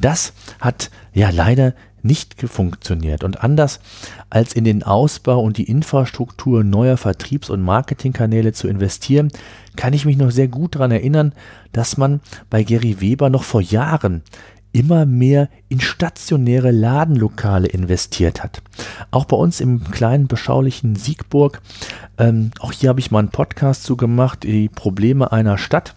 Das 0.00 0.32
hat 0.60 0.90
ja 1.12 1.30
leider 1.30 1.74
nicht 2.02 2.40
funktioniert. 2.40 3.24
Und 3.24 3.42
anders 3.42 3.80
als 4.30 4.54
in 4.54 4.64
den 4.64 4.82
Ausbau 4.82 5.40
und 5.40 5.58
die 5.58 5.68
Infrastruktur 5.68 6.64
neuer 6.64 6.96
Vertriebs- 6.96 7.50
und 7.50 7.62
Marketingkanäle 7.62 8.52
zu 8.52 8.68
investieren, 8.68 9.30
kann 9.74 9.92
ich 9.92 10.04
mich 10.06 10.16
noch 10.16 10.30
sehr 10.30 10.48
gut 10.48 10.76
daran 10.76 10.92
erinnern, 10.92 11.32
dass 11.72 11.96
man 11.96 12.20
bei 12.48 12.62
Gary 12.62 13.00
Weber 13.00 13.28
noch 13.28 13.42
vor 13.42 13.60
Jahren 13.60 14.22
immer 14.76 15.06
mehr 15.06 15.48
in 15.70 15.80
stationäre 15.80 16.70
Ladenlokale 16.70 17.66
investiert 17.66 18.42
hat. 18.42 18.60
Auch 19.10 19.24
bei 19.24 19.36
uns 19.36 19.62
im 19.62 19.82
kleinen 19.90 20.26
beschaulichen 20.26 20.96
Siegburg, 20.96 21.62
ähm, 22.18 22.50
auch 22.60 22.72
hier 22.72 22.90
habe 22.90 23.00
ich 23.00 23.10
mal 23.10 23.20
einen 23.20 23.30
Podcast 23.30 23.84
zu 23.84 23.96
gemacht, 23.96 24.42
die 24.42 24.68
Probleme 24.68 25.32
einer 25.32 25.56
Stadt. 25.56 25.94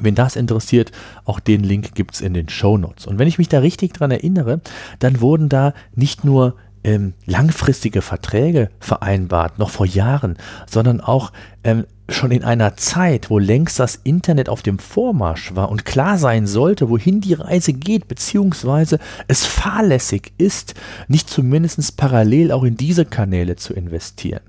Wenn 0.00 0.14
das 0.14 0.36
interessiert, 0.36 0.92
auch 1.24 1.40
den 1.40 1.62
Link 1.62 1.94
gibt 1.94 2.14
es 2.14 2.20
in 2.20 2.34
den 2.34 2.50
Show 2.50 2.76
Notes. 2.76 3.06
Und 3.06 3.18
wenn 3.18 3.28
ich 3.28 3.38
mich 3.38 3.48
da 3.48 3.60
richtig 3.60 3.94
dran 3.94 4.10
erinnere, 4.10 4.60
dann 4.98 5.22
wurden 5.22 5.48
da 5.48 5.72
nicht 5.94 6.24
nur 6.24 6.56
ähm, 6.84 7.14
langfristige 7.26 8.02
Verträge 8.02 8.70
vereinbart, 8.78 9.58
noch 9.58 9.70
vor 9.70 9.86
Jahren, 9.86 10.36
sondern 10.70 11.00
auch 11.00 11.32
ähm, 11.64 11.84
schon 12.08 12.30
in 12.30 12.44
einer 12.44 12.76
Zeit, 12.76 13.30
wo 13.30 13.38
längst 13.38 13.80
das 13.80 13.98
Internet 14.04 14.50
auf 14.50 14.62
dem 14.62 14.78
Vormarsch 14.78 15.54
war 15.54 15.70
und 15.70 15.86
klar 15.86 16.18
sein 16.18 16.46
sollte, 16.46 16.90
wohin 16.90 17.22
die 17.22 17.32
Reise 17.32 17.72
geht, 17.72 18.08
beziehungsweise 18.08 18.98
es 19.26 19.46
fahrlässig 19.46 20.32
ist, 20.36 20.74
nicht 21.08 21.30
zumindest 21.30 21.96
parallel 21.96 22.52
auch 22.52 22.64
in 22.64 22.76
diese 22.76 23.06
Kanäle 23.06 23.56
zu 23.56 23.72
investieren. 23.72 24.42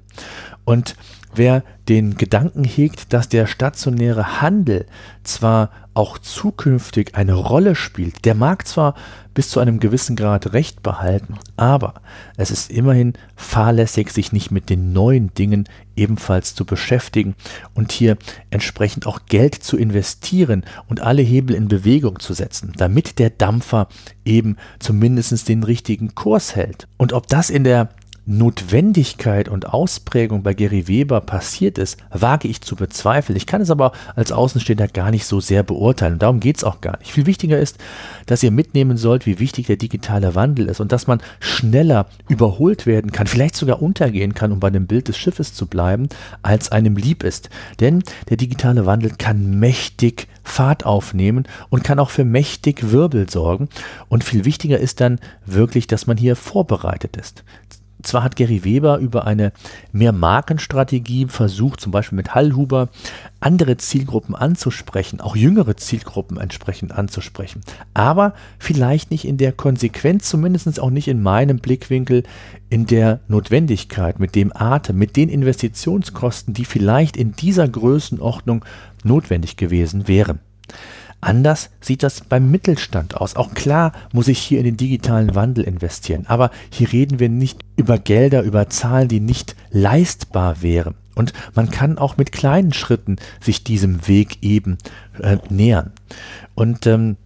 Und 0.65 0.95
wer 1.37 1.63
den 1.87 2.17
Gedanken 2.17 2.63
hegt, 2.63 3.13
dass 3.13 3.29
der 3.29 3.47
stationäre 3.47 4.41
Handel 4.41 4.85
zwar 5.23 5.71
auch 5.93 6.17
zukünftig 6.17 7.15
eine 7.15 7.33
Rolle 7.33 7.73
spielt, 7.73 8.25
der 8.25 8.35
mag 8.35 8.67
zwar 8.67 8.95
bis 9.33 9.49
zu 9.49 9.59
einem 9.59 9.79
gewissen 9.79 10.15
Grad 10.15 10.53
Recht 10.53 10.83
behalten, 10.83 11.35
aber 11.55 11.95
es 12.37 12.51
ist 12.51 12.69
immerhin 12.69 13.13
fahrlässig, 13.35 14.11
sich 14.11 14.31
nicht 14.31 14.51
mit 14.51 14.69
den 14.69 14.93
neuen 14.93 15.33
Dingen 15.33 15.69
ebenfalls 15.95 16.53
zu 16.53 16.65
beschäftigen 16.65 17.35
und 17.73 17.91
hier 17.91 18.17
entsprechend 18.49 19.07
auch 19.07 19.21
Geld 19.27 19.55
zu 19.55 19.77
investieren 19.77 20.65
und 20.87 21.01
alle 21.01 21.21
Hebel 21.21 21.55
in 21.55 21.69
Bewegung 21.69 22.19
zu 22.19 22.33
setzen, 22.33 22.73
damit 22.75 23.19
der 23.19 23.29
Dampfer 23.29 23.87
eben 24.25 24.57
zumindest 24.79 25.47
den 25.47 25.63
richtigen 25.63 26.13
Kurs 26.13 26.55
hält. 26.55 26.87
Und 26.97 27.13
ob 27.13 27.27
das 27.27 27.49
in 27.49 27.63
der 27.63 27.89
Notwendigkeit 28.25 29.49
und 29.49 29.71
Ausprägung 29.71 30.41
bei 30.41 30.53
Gary 30.53 30.87
Weber 30.87 31.21
passiert 31.21 31.77
ist, 31.77 31.97
wage 32.09 32.47
ich 32.47 32.61
zu 32.61 32.75
bezweifeln. 32.75 33.37
Ich 33.37 33.45
kann 33.45 33.61
es 33.61 33.69
aber 33.69 33.91
als 34.15 34.31
Außenstehender 34.31 34.87
gar 34.87 35.11
nicht 35.11 35.25
so 35.25 35.39
sehr 35.39 35.61
beurteilen. 35.61 36.13
Und 36.13 36.23
darum 36.23 36.39
geht 36.39 36.57
es 36.57 36.63
auch 36.63 36.81
gar 36.81 36.97
nicht. 36.97 37.11
Viel 37.11 37.27
wichtiger 37.27 37.59
ist, 37.59 37.77
dass 38.25 38.41
ihr 38.41 38.51
mitnehmen 38.51 38.97
sollt, 38.97 39.25
wie 39.25 39.39
wichtig 39.39 39.67
der 39.67 39.77
digitale 39.77 40.33
Wandel 40.33 40.69
ist 40.69 40.79
und 40.79 40.91
dass 40.91 41.05
man 41.05 41.21
schneller 41.39 42.07
überholt 42.27 42.85
werden 42.85 43.11
kann, 43.11 43.27
vielleicht 43.27 43.55
sogar 43.55 43.81
untergehen 43.81 44.33
kann, 44.33 44.51
um 44.51 44.59
bei 44.59 44.71
dem 44.71 44.87
Bild 44.87 45.07
des 45.07 45.17
Schiffes 45.17 45.53
zu 45.53 45.67
bleiben, 45.67 46.09
als 46.41 46.71
einem 46.71 46.97
lieb 46.97 47.23
ist. 47.23 47.49
Denn 47.79 48.03
der 48.29 48.37
digitale 48.37 48.85
Wandel 48.87 49.11
kann 49.11 49.59
mächtig 49.59 50.27
Fahrt 50.43 50.85
aufnehmen 50.85 51.47
und 51.69 51.83
kann 51.83 51.99
auch 51.99 52.09
für 52.09 52.23
mächtig 52.23 52.91
Wirbel 52.91 53.29
sorgen. 53.29 53.69
Und 54.09 54.23
viel 54.23 54.45
wichtiger 54.45 54.79
ist 54.79 55.01
dann 55.01 55.19
wirklich, 55.45 55.87
dass 55.87 56.07
man 56.07 56.17
hier 56.17 56.35
vorbereitet 56.35 57.17
ist. 57.17 57.43
Zwar 58.05 58.23
hat 58.23 58.35
Gary 58.35 58.63
Weber 58.63 58.99
über 58.99 59.25
eine 59.25 59.51
Mehrmarkenstrategie 59.91 61.25
versucht, 61.27 61.81
zum 61.81 61.91
Beispiel 61.91 62.15
mit 62.15 62.35
Hallhuber, 62.35 62.89
andere 63.39 63.77
Zielgruppen 63.77 64.35
anzusprechen, 64.35 65.21
auch 65.21 65.35
jüngere 65.35 65.75
Zielgruppen 65.75 66.37
entsprechend 66.37 66.91
anzusprechen, 66.91 67.61
aber 67.93 68.33
vielleicht 68.59 69.11
nicht 69.11 69.25
in 69.25 69.37
der 69.37 69.51
Konsequenz, 69.51 70.29
zumindest 70.29 70.79
auch 70.79 70.91
nicht 70.91 71.07
in 71.07 71.21
meinem 71.21 71.57
Blickwinkel, 71.57 72.23
in 72.69 72.85
der 72.85 73.19
Notwendigkeit, 73.27 74.19
mit 74.19 74.35
dem 74.35 74.55
Atem, 74.55 74.97
mit 74.97 75.15
den 75.15 75.29
Investitionskosten, 75.29 76.53
die 76.53 76.65
vielleicht 76.65 77.17
in 77.17 77.33
dieser 77.33 77.67
Größenordnung 77.67 78.65
notwendig 79.03 79.57
gewesen 79.57 80.07
wären. 80.07 80.39
Anders 81.21 81.69
sieht 81.81 82.03
das 82.03 82.21
beim 82.21 82.51
Mittelstand 82.51 83.17
aus. 83.17 83.35
Auch 83.35 83.53
klar 83.53 83.93
muss 84.13 84.27
ich 84.27 84.39
hier 84.39 84.59
in 84.59 84.65
den 84.65 84.77
digitalen 84.77 85.33
Wandel 85.33 85.63
investieren. 85.63 86.25
Aber 86.27 86.51
hier 86.69 86.91
reden 86.91 87.19
wir 87.19 87.29
nicht 87.29 87.61
über 87.77 87.97
Gelder, 87.97 88.43
über 88.43 88.69
Zahlen, 88.69 89.07
die 89.07 89.19
nicht 89.19 89.55
leistbar 89.71 90.61
wären. 90.61 90.95
Und 91.15 91.33
man 91.55 91.71
kann 91.71 91.97
auch 91.97 92.17
mit 92.17 92.31
kleinen 92.31 92.73
Schritten 92.73 93.15
sich 93.41 93.63
diesem 93.63 94.07
Weg 94.07 94.43
eben 94.43 94.77
äh, 95.19 95.37
nähern. 95.49 95.93
Und 96.53 96.85
ähm, 96.85 97.17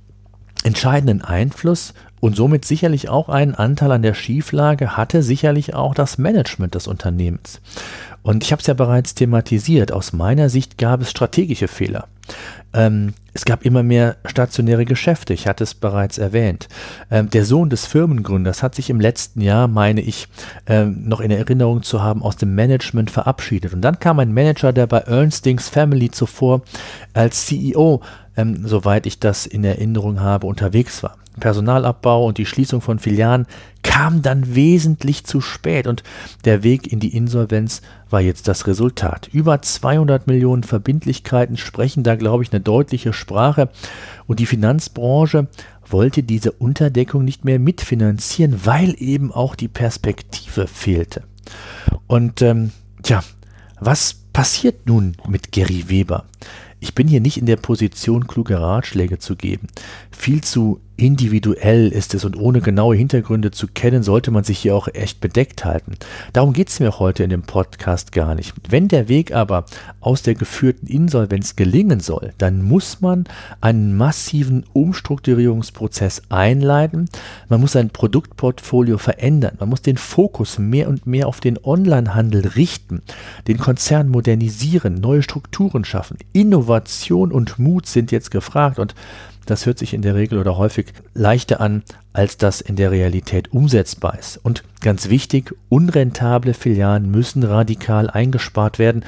entscheidenden 0.63 1.22
Einfluss 1.22 1.93
und 2.19 2.36
somit 2.36 2.65
sicherlich 2.65 3.10
auch 3.10 3.29
einen 3.29 3.55
Anteil 3.55 3.91
an 3.91 4.01
der 4.01 4.13
Schieflage 4.13 4.98
hatte 4.98 5.24
sicherlich 5.24 5.74
auch 5.74 5.93
das 5.93 6.17
Management 6.17 6.75
des 6.75 6.88
Unternehmens. 6.88 7.62
Und 8.22 8.43
ich 8.43 8.51
habe 8.51 8.60
es 8.60 8.67
ja 8.67 8.74
bereits 8.74 9.15
thematisiert. 9.15 9.91
Aus 9.91 10.13
meiner 10.13 10.50
Sicht 10.50 10.77
gab 10.77 11.01
es 11.01 11.12
strategische 11.12 11.67
Fehler. 11.67 12.08
Ähm, 12.74 13.13
es 13.33 13.45
gab 13.45 13.65
immer 13.65 13.83
mehr 13.83 14.17
stationäre 14.25 14.86
Geschäfte, 14.86 15.33
ich 15.33 15.48
hatte 15.48 15.63
es 15.63 15.74
bereits 15.74 16.17
erwähnt. 16.17 16.67
Ähm, 17.09 17.29
der 17.29 17.45
Sohn 17.45 17.69
des 17.69 17.86
Firmengründers 17.86 18.62
hat 18.63 18.75
sich 18.75 18.89
im 18.89 19.00
letzten 19.00 19.41
Jahr, 19.41 19.67
meine 19.67 20.01
ich, 20.01 20.27
ähm, 20.67 21.07
noch 21.07 21.19
in 21.19 21.31
Erinnerung 21.31 21.83
zu 21.83 22.03
haben, 22.03 22.21
aus 22.21 22.36
dem 22.36 22.55
Management 22.55 23.12
verabschiedet. 23.12 23.74
Und 23.74 23.81
dann 23.81 24.00
kam 24.00 24.19
ein 24.19 24.33
Manager, 24.33 24.74
der 24.74 24.88
bei 24.88 25.00
Ernstings 25.00 25.69
Family 25.69 26.12
zuvor 26.12 26.62
als 27.13 27.45
CEO, 27.45 28.01
ähm, 28.38 28.67
soweit 28.67 29.05
ich 29.05 29.19
das 29.19 29.45
in 29.45 29.63
Erinnerung 29.63 30.19
habe, 30.19 30.48
unterwegs 30.48 31.01
war. 31.03 31.17
Personalabbau 31.39 32.25
und 32.25 32.38
die 32.38 32.46
Schließung 32.46 32.81
von 32.81 33.00
Filialen 33.00 33.46
kam 33.84 34.22
dann 34.22 34.55
wesentlich 34.55 35.24
zu 35.24 35.41
spät 35.41 35.88
und 35.88 36.03
der 36.46 36.63
Weg 36.63 36.91
in 36.91 37.00
die 37.00 37.15
Insolvenz 37.15 37.81
war 38.10 38.22
jetzt 38.22 38.48
das 38.48 38.67
Resultat. 38.67 39.29
Über 39.31 39.62
200 39.62 40.27
Millionen 40.27 40.63
Verbindlichkeiten 40.63 41.58
sprechen 41.58 42.03
da, 42.03 42.15
glaube 42.15 42.43
ich, 42.43 42.51
eine 42.51 42.62
deutliche 42.62 43.13
Sprache 43.13 43.69
und 44.27 44.39
die 44.39 44.46
Finanzbranche 44.46 45.48
wollte 45.88 46.24
diese 46.24 46.51
Unterdeckung 46.51 47.24
nicht 47.24 47.46
mehr 47.46 47.60
mitfinanzieren, 47.60 48.65
weil 48.65 48.96
eben 49.00 49.31
auch 49.31 49.55
die 49.55 49.67
Perspektive 49.67 50.67
fehlte. 50.67 51.24
Und 52.08 52.41
ähm, 52.41 52.72
tja, 53.01 53.24
was 53.79 54.13
passiert 54.34 54.88
nun 54.88 55.15
mit 55.27 55.51
Gary 55.51 55.86
Weber? 55.88 56.25
Ich 56.79 56.96
bin 56.96 57.08
hier 57.08 57.22
nicht 57.22 57.38
in 57.38 57.46
der 57.46 57.58
Position, 57.58 58.27
kluge 58.27 58.60
Ratschläge 58.60 59.19
zu 59.19 59.36
geben. 59.36 59.67
Viel 60.12 60.41
zu 60.41 60.79
individuell 61.00 61.88
ist 61.88 62.13
es 62.13 62.25
und 62.25 62.38
ohne 62.38 62.60
genaue 62.60 62.96
Hintergründe 62.96 63.51
zu 63.51 63.68
kennen, 63.68 64.03
sollte 64.03 64.32
man 64.32 64.44
sich 64.44 64.60
hier 64.60 64.75
auch 64.75 64.89
echt 64.94 65.22
bedeckt 65.22 65.63
halten. 65.63 65.94
Darum 66.34 66.51
geht 66.53 66.70
es 66.70 66.79
mir 66.79 67.00
heute 67.00 67.24
in 67.24 67.29
dem 67.29 67.44
Podcast 67.44 68.12
gar 68.12 68.36
nicht. 68.36 68.53
Wenn 68.68 68.89
der 68.89 69.08
Weg 69.08 69.34
aber 69.34 69.65
aus 70.02 70.23
der 70.23 70.36
geführten 70.36 70.88
Insolvenz 70.88 71.56
gelingen 71.56 72.02
soll, 72.02 72.34
dann 72.38 72.62
muss 72.62 73.00
man 73.00 73.23
einen 73.62 73.95
massiven 73.95 74.65
Umstrukturierungsprozess 74.73 76.23
einleiten. 76.28 77.10
Man 77.47 77.62
muss 77.62 77.71
sein 77.71 77.89
Produktportfolio 77.89 78.97
verändern. 78.97 79.56
Man 79.60 79.69
muss 79.69 79.82
den 79.82 79.97
Fokus 79.97 80.60
mehr 80.60 80.89
und 80.89 81.08
mehr 81.08 81.28
auf 81.28 81.39
den 81.39 81.58
Onlinehandel 81.63 82.45
richten, 82.45 83.02
den 83.47 83.58
Konzern 83.58 84.10
modernisieren, 84.10 84.95
neue 84.95 85.23
Strukturen 85.23 85.86
schaffen. 85.86 86.17
Innovation 86.34 87.32
und 87.32 87.58
Mut 87.58 87.86
sind 87.86 88.12
jetzt 88.12 88.32
gefragt 88.32 88.80
und 88.80 88.95
das 89.49 89.65
hört 89.65 89.79
sich 89.79 89.93
in 89.93 90.01
der 90.01 90.15
Regel 90.15 90.39
oder 90.39 90.57
häufig 90.57 90.93
leichter 91.13 91.59
an, 91.62 91.83
als 92.13 92.38
das 92.38 92.62
in 92.62 92.76
der 92.76 92.91
Realität 92.91 93.54
umsetzbar 93.54 94.17
ist. 94.17 94.38
Und 94.38 94.63
ganz 94.82 95.10
wichtig, 95.10 95.54
unrentable 95.69 96.54
Filialen 96.54 97.12
müssen 97.12 97.43
radikal 97.43 98.10
eingespart 98.10 98.80
werden. 98.80 99.06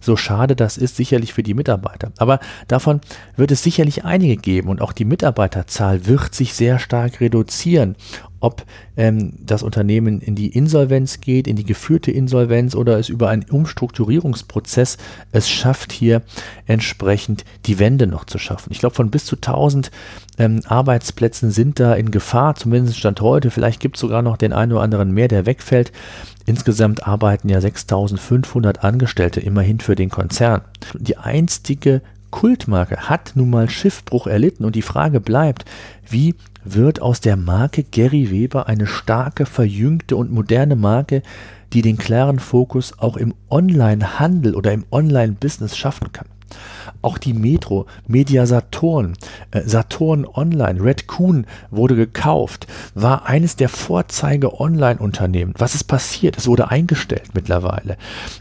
So 0.00 0.16
schade 0.16 0.54
das 0.54 0.76
ist 0.76 0.96
sicherlich 0.96 1.32
für 1.32 1.42
die 1.42 1.54
Mitarbeiter. 1.54 2.12
Aber 2.18 2.40
davon 2.68 3.00
wird 3.36 3.50
es 3.50 3.62
sicherlich 3.62 4.04
einige 4.04 4.36
geben 4.36 4.68
und 4.68 4.80
auch 4.80 4.92
die 4.92 5.04
Mitarbeiterzahl 5.04 6.06
wird 6.06 6.34
sich 6.34 6.54
sehr 6.54 6.78
stark 6.78 7.20
reduzieren 7.20 7.96
ob 8.44 8.62
ähm, 8.98 9.32
das 9.40 9.62
Unternehmen 9.62 10.20
in 10.20 10.34
die 10.34 10.48
Insolvenz 10.48 11.20
geht, 11.22 11.48
in 11.48 11.56
die 11.56 11.64
geführte 11.64 12.10
Insolvenz 12.10 12.74
oder 12.74 12.98
es 12.98 13.08
über 13.08 13.30
einen 13.30 13.44
Umstrukturierungsprozess 13.44 14.98
es 15.32 15.48
schafft, 15.48 15.92
hier 15.92 16.20
entsprechend 16.66 17.46
die 17.64 17.78
Wende 17.78 18.06
noch 18.06 18.24
zu 18.24 18.36
schaffen. 18.36 18.70
Ich 18.70 18.80
glaube, 18.80 18.94
von 18.94 19.10
bis 19.10 19.24
zu 19.24 19.36
1000 19.36 19.90
ähm, 20.36 20.60
Arbeitsplätzen 20.66 21.52
sind 21.52 21.80
da 21.80 21.94
in 21.94 22.10
Gefahr, 22.10 22.43
zumindest 22.52 22.98
Stand 22.98 23.20
heute. 23.20 23.50
Vielleicht 23.50 23.80
gibt 23.80 23.96
es 23.96 24.00
sogar 24.00 24.22
noch 24.22 24.36
den 24.36 24.52
einen 24.52 24.72
oder 24.72 24.82
anderen 24.82 25.12
mehr, 25.12 25.28
der 25.28 25.46
wegfällt. 25.46 25.92
Insgesamt 26.46 27.06
arbeiten 27.06 27.48
ja 27.48 27.60
6500 27.60 28.84
Angestellte 28.84 29.40
immerhin 29.40 29.80
für 29.80 29.94
den 29.94 30.10
Konzern. 30.10 30.60
Die 30.98 31.16
einstige 31.16 32.02
Kultmarke 32.30 33.08
hat 33.08 33.32
nun 33.36 33.50
mal 33.50 33.70
Schiffbruch 33.70 34.26
erlitten 34.26 34.64
und 34.64 34.74
die 34.74 34.82
Frage 34.82 35.20
bleibt, 35.20 35.64
wie 36.08 36.34
wird 36.64 37.00
aus 37.00 37.20
der 37.20 37.36
Marke 37.36 37.84
Gary 37.84 38.30
Weber 38.30 38.66
eine 38.66 38.86
starke, 38.86 39.46
verjüngte 39.46 40.16
und 40.16 40.32
moderne 40.32 40.76
Marke, 40.76 41.22
die 41.72 41.82
den 41.82 41.96
klaren 41.98 42.38
Fokus 42.38 42.98
auch 42.98 43.16
im 43.16 43.34
Online-Handel 43.50 44.54
oder 44.54 44.72
im 44.72 44.84
Online-Business 44.90 45.76
schaffen 45.76 46.12
kann. 46.12 46.26
Auch 47.02 47.18
die 47.18 47.34
Metro, 47.34 47.86
Media 48.06 48.46
Saturn, 48.46 49.14
äh, 49.50 49.62
Saturn 49.62 50.26
Online, 50.26 50.82
Red 50.82 51.06
Coon 51.06 51.46
wurde 51.70 51.96
gekauft, 51.96 52.66
war 52.94 53.26
eines 53.26 53.56
der 53.56 53.68
Vorzeige-Online-Unternehmen. 53.68 55.54
Was 55.58 55.74
ist 55.74 55.84
passiert? 55.84 56.36
Es 56.36 56.46
wurde 56.46 56.70
eingestellt 56.70 57.30
mittlerweile. 57.34 57.96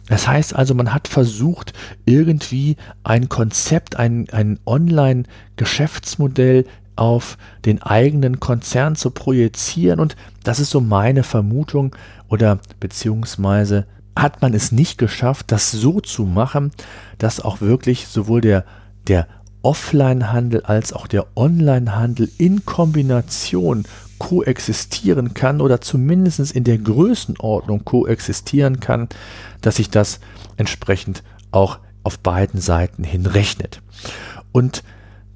Das 0.08 0.28
heißt 0.28 0.56
also, 0.56 0.76
man 0.76 0.93
hat 0.93 1.08
versucht, 1.08 1.73
irgendwie 2.06 2.78
ein 3.04 3.30
Konzept, 3.30 3.95
ein, 3.95 4.28
ein 4.32 4.60
Online-Geschäftsmodell 4.65 6.65
auf 6.95 7.38
den 7.65 7.82
eigenen 7.82 8.39
Konzern 8.39 8.95
zu 8.95 9.12
projizieren. 9.12 9.99
Und 9.99 10.15
das 10.43 10.60
ist 10.60 10.69
so 10.69 10.82
meine 10.82 11.23
Vermutung 11.23 11.95
oder 12.30 12.60
beziehungsweise 12.80 13.86
hat 14.15 14.41
man 14.41 14.54
es 14.54 14.71
nicht 14.71 14.97
geschafft, 14.97 15.52
das 15.52 15.71
so 15.71 15.99
zu 15.99 16.26
machen, 16.26 16.71
dass 17.17 17.41
auch 17.41 17.62
wirklich 17.62 18.08
sowohl 18.08 18.41
der, 18.41 18.65
der 19.08 19.28
Offline-Handel 19.63 20.63
als 20.63 20.93
auch 20.93 21.08
der 21.08 21.26
Online-Handel 21.36 22.30
in 22.38 22.65
Kombination 22.65 23.86
koexistieren 24.19 25.34
kann 25.34 25.62
oder 25.62 25.82
zumindest 25.82 26.52
in 26.52 26.63
der 26.63 26.78
Größenordnung 26.78 27.84
koexistieren 27.86 28.80
kann, 28.80 29.10
dass 29.62 29.78
sich 29.78 29.89
das 29.89 30.19
entsprechend 30.58 31.23
auch 31.52 31.80
auf 32.04 32.19
beiden 32.19 32.60
Seiten 32.60 33.04
hin 33.04 33.26
rechnet. 33.26 33.82
Und 34.52 34.84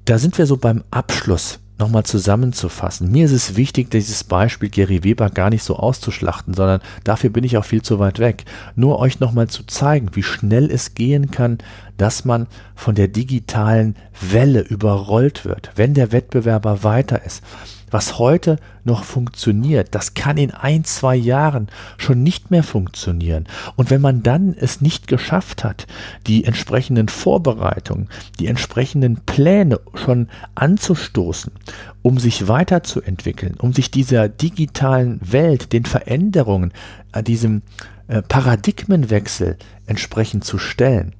da 0.04 0.18
sind 0.18 0.38
wir 0.38 0.46
so 0.46 0.56
beim 0.56 0.84
Abschluss 0.90 1.60
nochmal 1.78 2.04
zusammenzufassen. 2.04 3.10
Mir 3.10 3.24
ist 3.24 3.32
es 3.32 3.56
wichtig, 3.56 3.90
dieses 3.90 4.24
Beispiel 4.24 4.68
Gary 4.68 5.04
Weber 5.04 5.30
gar 5.30 5.50
nicht 5.50 5.62
so 5.62 5.76
auszuschlachten, 5.76 6.54
sondern 6.54 6.80
dafür 7.04 7.30
bin 7.30 7.44
ich 7.44 7.56
auch 7.56 7.64
viel 7.64 7.82
zu 7.82 7.98
weit 7.98 8.18
weg. 8.18 8.44
Nur 8.74 8.98
euch 8.98 9.20
nochmal 9.20 9.48
zu 9.48 9.64
zeigen, 9.64 10.10
wie 10.14 10.22
schnell 10.22 10.70
es 10.70 10.94
gehen 10.94 11.30
kann, 11.30 11.58
dass 11.96 12.24
man 12.24 12.46
von 12.74 12.94
der 12.94 13.08
digitalen 13.08 13.96
Welle 14.20 14.60
überrollt 14.60 15.44
wird, 15.44 15.72
wenn 15.76 15.94
der 15.94 16.12
Wettbewerber 16.12 16.82
weiter 16.82 17.24
ist. 17.24 17.42
Was 17.90 18.18
heute 18.18 18.56
noch 18.84 19.04
funktioniert, 19.04 19.94
das 19.94 20.14
kann 20.14 20.36
in 20.36 20.50
ein, 20.50 20.84
zwei 20.84 21.16
Jahren 21.16 21.68
schon 21.96 22.22
nicht 22.22 22.50
mehr 22.50 22.62
funktionieren. 22.62 23.46
Und 23.76 23.90
wenn 23.90 24.00
man 24.00 24.22
dann 24.22 24.54
es 24.54 24.80
nicht 24.80 25.06
geschafft 25.08 25.64
hat, 25.64 25.86
die 26.26 26.44
entsprechenden 26.44 27.08
Vorbereitungen, 27.08 28.08
die 28.38 28.46
entsprechenden 28.46 29.20
Pläne 29.26 29.80
schon 29.94 30.28
anzustoßen, 30.54 31.52
um 32.02 32.18
sich 32.18 32.48
weiterzuentwickeln, 32.48 33.54
um 33.58 33.72
sich 33.72 33.90
dieser 33.90 34.28
digitalen 34.28 35.20
Welt, 35.22 35.72
den 35.72 35.84
Veränderungen, 35.84 36.72
an 37.12 37.24
diesem 37.24 37.62
äh, 38.08 38.22
Paradigmenwechsel 38.22 39.56
entsprechend 39.86 40.44
zu 40.44 40.58
stellen, 40.58 41.14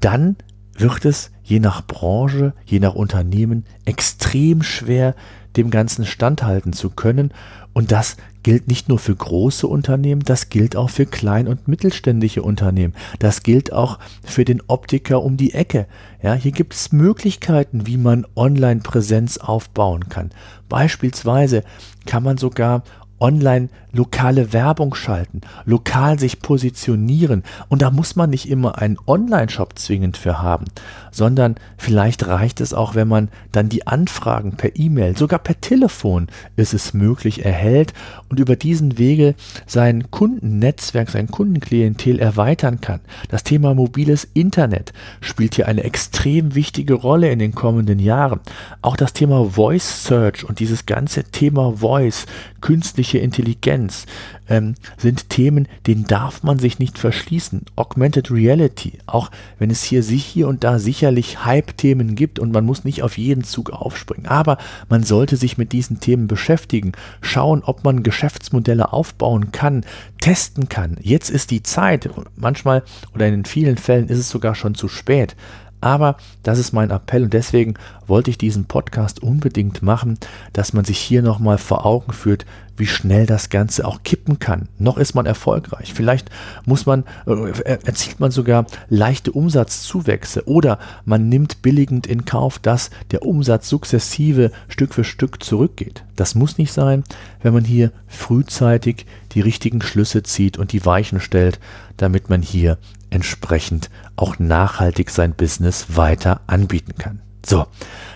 dann 0.00 0.36
wird 0.76 1.04
es 1.04 1.30
je 1.52 1.60
nach 1.60 1.86
Branche, 1.86 2.54
je 2.64 2.80
nach 2.80 2.94
Unternehmen 2.94 3.66
extrem 3.84 4.62
schwer, 4.62 5.14
dem 5.54 5.68
Ganzen 5.68 6.06
standhalten 6.06 6.72
zu 6.72 6.88
können. 6.88 7.30
Und 7.74 7.92
das 7.92 8.16
gilt 8.42 8.68
nicht 8.68 8.88
nur 8.88 8.98
für 8.98 9.14
große 9.14 9.66
Unternehmen, 9.66 10.22
das 10.24 10.48
gilt 10.48 10.76
auch 10.76 10.88
für 10.88 11.04
klein- 11.04 11.48
und 11.48 11.68
mittelständische 11.68 12.42
Unternehmen. 12.42 12.94
Das 13.18 13.42
gilt 13.42 13.70
auch 13.70 13.98
für 14.24 14.46
den 14.46 14.62
Optiker 14.66 15.22
um 15.22 15.36
die 15.36 15.52
Ecke. 15.52 15.86
Ja, 16.22 16.32
hier 16.32 16.52
gibt 16.52 16.72
es 16.72 16.90
Möglichkeiten, 16.90 17.86
wie 17.86 17.98
man 17.98 18.26
Online-Präsenz 18.34 19.36
aufbauen 19.36 20.08
kann. 20.08 20.30
Beispielsweise 20.70 21.64
kann 22.06 22.22
man 22.22 22.38
sogar 22.38 22.82
online 23.22 23.68
lokale 23.92 24.52
Werbung 24.52 24.94
schalten, 24.94 25.42
lokal 25.64 26.18
sich 26.18 26.40
positionieren. 26.40 27.42
Und 27.68 27.82
da 27.82 27.90
muss 27.90 28.16
man 28.16 28.30
nicht 28.30 28.48
immer 28.48 28.78
einen 28.78 28.96
Online-Shop 29.06 29.78
zwingend 29.78 30.16
für 30.16 30.40
haben, 30.40 30.64
sondern 31.10 31.56
vielleicht 31.76 32.26
reicht 32.26 32.60
es 32.60 32.72
auch, 32.72 32.94
wenn 32.94 33.08
man 33.08 33.28
dann 33.52 33.68
die 33.68 33.86
Anfragen 33.86 34.52
per 34.56 34.76
E-Mail, 34.76 35.16
sogar 35.16 35.38
per 35.38 35.60
Telefon 35.60 36.28
ist 36.56 36.72
es 36.72 36.94
möglich, 36.94 37.44
erhält 37.44 37.92
und 38.30 38.40
über 38.40 38.56
diesen 38.56 38.98
Wege 38.98 39.34
sein 39.66 40.10
Kundennetzwerk, 40.10 41.10
sein 41.10 41.28
Kundenklientel 41.28 42.18
erweitern 42.18 42.80
kann. 42.80 43.00
Das 43.28 43.44
Thema 43.44 43.74
mobiles 43.74 44.26
Internet 44.32 44.92
spielt 45.20 45.54
hier 45.54 45.68
eine 45.68 45.84
extrem 45.84 46.54
wichtige 46.54 46.94
Rolle 46.94 47.30
in 47.30 47.38
den 47.38 47.54
kommenden 47.54 47.98
Jahren. 47.98 48.40
Auch 48.80 48.96
das 48.96 49.12
Thema 49.12 49.44
Voice 49.44 50.04
Search 50.04 50.44
und 50.44 50.60
dieses 50.60 50.86
ganze 50.86 51.24
Thema 51.24 51.76
Voice, 51.76 52.26
künstliche 52.62 53.11
Intelligenz, 53.18 54.06
ähm, 54.48 54.74
sind 54.96 55.28
Themen, 55.30 55.68
denen 55.86 56.04
darf 56.04 56.42
man 56.42 56.58
sich 56.58 56.78
nicht 56.78 56.98
verschließen. 56.98 57.62
Augmented 57.76 58.30
Reality, 58.30 58.98
auch 59.06 59.30
wenn 59.58 59.70
es 59.70 59.82
hier 59.82 60.02
sich 60.02 60.24
hier 60.24 60.48
und 60.48 60.64
da 60.64 60.78
sicherlich 60.78 61.44
Hype-Themen 61.44 62.14
gibt 62.14 62.38
und 62.38 62.52
man 62.52 62.64
muss 62.64 62.84
nicht 62.84 63.02
auf 63.02 63.18
jeden 63.18 63.44
Zug 63.44 63.70
aufspringen. 63.70 64.26
Aber 64.26 64.58
man 64.88 65.02
sollte 65.04 65.36
sich 65.36 65.58
mit 65.58 65.72
diesen 65.72 66.00
Themen 66.00 66.26
beschäftigen, 66.26 66.92
schauen, 67.20 67.62
ob 67.64 67.84
man 67.84 68.02
Geschäftsmodelle 68.02 68.92
aufbauen 68.92 69.52
kann, 69.52 69.84
testen 70.20 70.68
kann. 70.68 70.96
Jetzt 71.00 71.30
ist 71.30 71.50
die 71.50 71.62
Zeit. 71.62 72.08
Manchmal 72.36 72.82
oder 73.14 73.28
in 73.28 73.44
vielen 73.44 73.76
Fällen 73.76 74.08
ist 74.08 74.18
es 74.18 74.30
sogar 74.30 74.54
schon 74.54 74.74
zu 74.74 74.88
spät. 74.88 75.36
Aber 75.82 76.16
das 76.44 76.60
ist 76.60 76.72
mein 76.72 76.90
Appell 76.90 77.24
und 77.24 77.32
deswegen 77.32 77.74
wollte 78.06 78.30
ich 78.30 78.38
diesen 78.38 78.66
Podcast 78.66 79.20
unbedingt 79.20 79.82
machen, 79.82 80.16
dass 80.52 80.72
man 80.72 80.84
sich 80.84 80.98
hier 80.98 81.22
nochmal 81.22 81.58
vor 81.58 81.84
Augen 81.84 82.12
führt, 82.12 82.46
wie 82.76 82.86
schnell 82.86 83.26
das 83.26 83.50
Ganze 83.50 83.84
auch 83.84 84.04
kippen 84.04 84.38
kann. 84.38 84.68
Noch 84.78 84.96
ist 84.96 85.14
man 85.14 85.26
erfolgreich. 85.26 85.92
Vielleicht 85.92 86.30
muss 86.64 86.86
man, 86.86 87.02
äh, 87.26 87.78
erzielt 87.84 88.20
man 88.20 88.30
sogar 88.30 88.66
leichte 88.88 89.32
Umsatzzuwächse 89.32 90.46
oder 90.46 90.78
man 91.04 91.28
nimmt 91.28 91.62
billigend 91.62 92.06
in 92.06 92.24
Kauf, 92.24 92.60
dass 92.60 92.90
der 93.10 93.26
Umsatz 93.26 93.68
sukzessive 93.68 94.52
Stück 94.68 94.94
für 94.94 95.04
Stück 95.04 95.42
zurückgeht. 95.42 96.04
Das 96.14 96.36
muss 96.36 96.58
nicht 96.58 96.72
sein, 96.72 97.02
wenn 97.42 97.54
man 97.54 97.64
hier 97.64 97.90
frühzeitig 98.06 99.06
die 99.32 99.40
richtigen 99.40 99.82
Schlüsse 99.82 100.22
zieht 100.22 100.58
und 100.58 100.70
die 100.72 100.86
Weichen 100.86 101.18
stellt, 101.18 101.58
damit 101.96 102.30
man 102.30 102.40
hier 102.40 102.78
entsprechend 103.12 103.90
auch 104.16 104.38
nachhaltig 104.38 105.10
sein 105.10 105.34
Business 105.34 105.96
weiter 105.96 106.40
anbieten 106.46 106.94
kann. 106.98 107.20
So, 107.44 107.66